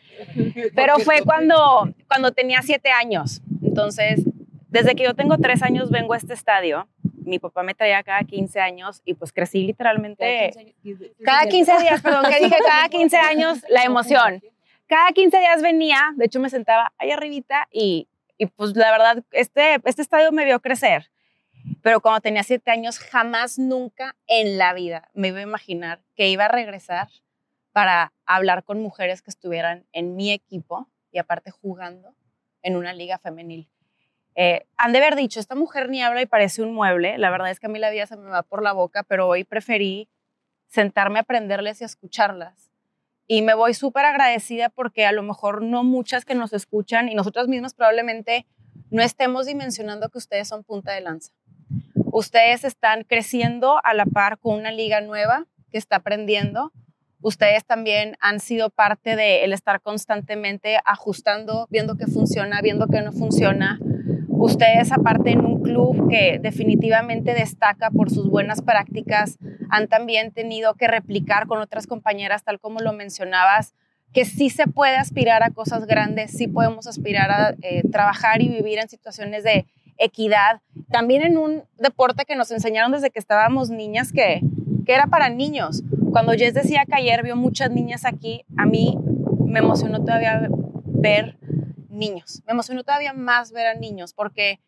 [0.76, 3.42] pero fue cuando, cuando tenía siete años.
[3.64, 4.24] Entonces,
[4.70, 6.88] desde que yo tengo tres años vengo a este estadio.
[7.28, 10.52] Mi papá me traía cada 15 años y pues crecí literalmente
[11.24, 14.42] cada 15 días, perdón, que dije cada 15 años, la emoción.
[14.88, 19.24] Cada 15 días venía, de hecho me sentaba ahí arribita y, y pues la verdad,
[19.32, 21.12] este, este estadio me vio crecer.
[21.82, 26.30] Pero cuando tenía 7 años, jamás, nunca en la vida me iba a imaginar que
[26.30, 27.10] iba a regresar
[27.74, 32.16] para hablar con mujeres que estuvieran en mi equipo y aparte jugando
[32.62, 33.70] en una liga femenil.
[34.40, 37.18] Eh, han de haber dicho, esta mujer ni habla y parece un mueble.
[37.18, 39.28] La verdad es que a mí la vida se me va por la boca, pero
[39.28, 40.08] hoy preferí
[40.68, 42.72] sentarme a aprenderles y a escucharlas.
[43.26, 47.16] Y me voy súper agradecida porque a lo mejor no muchas que nos escuchan y
[47.16, 48.46] nosotras mismas probablemente
[48.92, 51.34] no estemos dimensionando que ustedes son punta de lanza.
[52.12, 56.72] Ustedes están creciendo a la par con una liga nueva que está aprendiendo.
[57.22, 63.02] Ustedes también han sido parte de el estar constantemente ajustando, viendo qué funciona, viendo qué
[63.02, 63.80] no funciona.
[64.40, 69.40] Ustedes, aparte en un club que definitivamente destaca por sus buenas prácticas,
[69.70, 73.74] han también tenido que replicar con otras compañeras, tal como lo mencionabas,
[74.14, 78.50] que sí se puede aspirar a cosas grandes, sí podemos aspirar a eh, trabajar y
[78.50, 79.66] vivir en situaciones de
[79.98, 80.62] equidad.
[80.92, 84.42] También en un deporte que nos enseñaron desde que estábamos niñas que,
[84.86, 85.84] que era para niños.
[86.12, 88.98] Cuando Jess decía que ayer vio muchas niñas aquí, a mí
[89.46, 90.48] me emocionó todavía
[90.86, 91.38] ver
[91.98, 92.42] niños.
[92.46, 94.60] Me emocionó todavía más ver a niños porque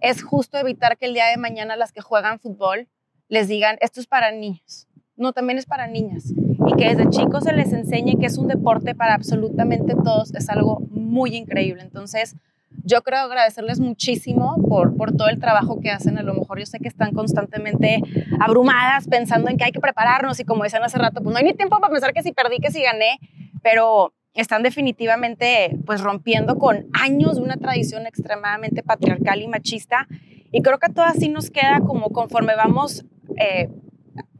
[0.00, 2.88] es justo evitar que el día de mañana las que juegan fútbol
[3.28, 4.88] les digan, esto es para niños.
[5.16, 6.32] No, también es para niñas.
[6.66, 10.48] Y que desde chicos se les enseñe que es un deporte para absolutamente todos es
[10.48, 11.82] algo muy increíble.
[11.82, 12.36] Entonces,
[12.84, 16.18] yo creo agradecerles muchísimo por, por todo el trabajo que hacen.
[16.18, 18.02] A lo mejor yo sé que están constantemente
[18.40, 21.44] abrumadas pensando en que hay que prepararnos y como decían hace rato, pues no hay
[21.44, 23.18] ni tiempo para pensar que si perdí, que si gané,
[23.62, 30.06] pero están definitivamente pues rompiendo con años de una tradición extremadamente patriarcal y machista.
[30.50, 33.04] Y creo que a todas sí nos queda como conforme vamos
[33.36, 33.70] eh,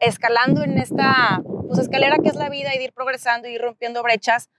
[0.01, 3.61] escalando en esta pues, escalera que es la vida y de ir progresando y ir
[3.61, 4.51] rompiendo brechas,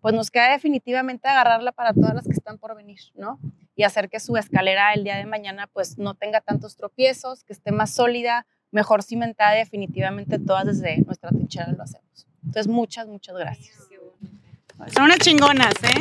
[0.00, 3.38] pues nos queda definitivamente agarrarla para todas las que están por venir, ¿no?
[3.76, 7.52] Y hacer que su escalera el día de mañana pues no tenga tantos tropiezos, que
[7.52, 12.26] esté más sólida, mejor cimentada, definitivamente todas desde nuestra trinchera lo hacemos.
[12.44, 13.91] Entonces, muchas, muchas gracias.
[14.88, 16.00] Son unas chingonas, ¿eh?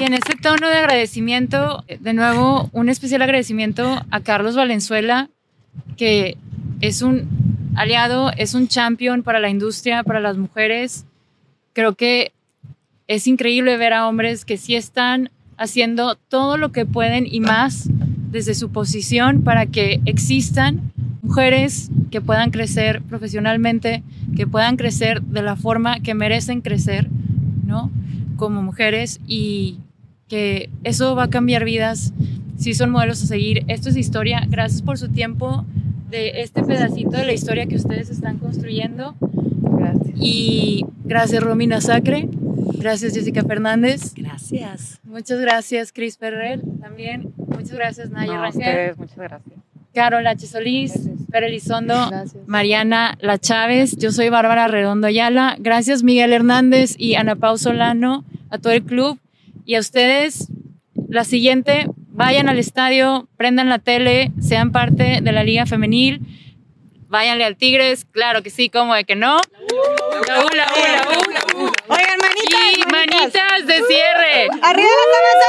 [0.00, 5.28] Y en este tono de agradecimiento, de nuevo, un especial agradecimiento a Carlos Valenzuela,
[5.96, 6.36] que
[6.80, 7.28] es un
[7.74, 11.04] aliado, es un champion para la industria, para las mujeres.
[11.72, 12.32] Creo que
[13.08, 17.88] es increíble ver a hombres que sí están haciendo todo lo que pueden y más
[18.30, 20.92] desde su posición para que existan
[21.22, 24.02] mujeres que puedan crecer profesionalmente,
[24.36, 27.08] que puedan crecer de la forma que merecen crecer,
[27.66, 27.90] ¿no?
[28.36, 29.78] Como mujeres y
[30.28, 32.12] que eso va a cambiar vidas,
[32.58, 33.64] sí son modelos a seguir.
[33.68, 34.42] Esto es historia.
[34.48, 35.64] Gracias por su tiempo
[36.10, 39.14] de este pedacito de la historia que ustedes están construyendo.
[39.20, 40.16] Gracias.
[40.20, 42.28] Y gracias Romina Sacre,
[42.78, 44.98] gracias Jessica Fernández, Gracias.
[45.04, 49.54] muchas gracias Cris Ferrer también, muchas gracias Naya No, Rangel, ustedes, muchas gracias.
[49.94, 50.46] Carol H.
[50.46, 50.92] Solís,
[51.30, 52.46] Pere Elizondo, Gracias.
[52.46, 58.24] Mariana La Chávez, yo soy Bárbara Redondo Ayala, gracias Miguel Hernández y Ana Pau Solano,
[58.50, 59.18] a todo el club
[59.66, 60.48] y a ustedes.
[61.08, 66.20] La siguiente, vayan al estadio, prendan la tele, sean parte de la Liga Femenil,
[67.08, 69.36] váyanle al Tigres, claro que sí, como de que no.
[70.26, 71.72] La U, la U, la U.
[71.88, 72.78] Oigan, manitas.
[72.78, 74.48] Y manitas de cierre.
[74.62, 75.48] ¡Arriba las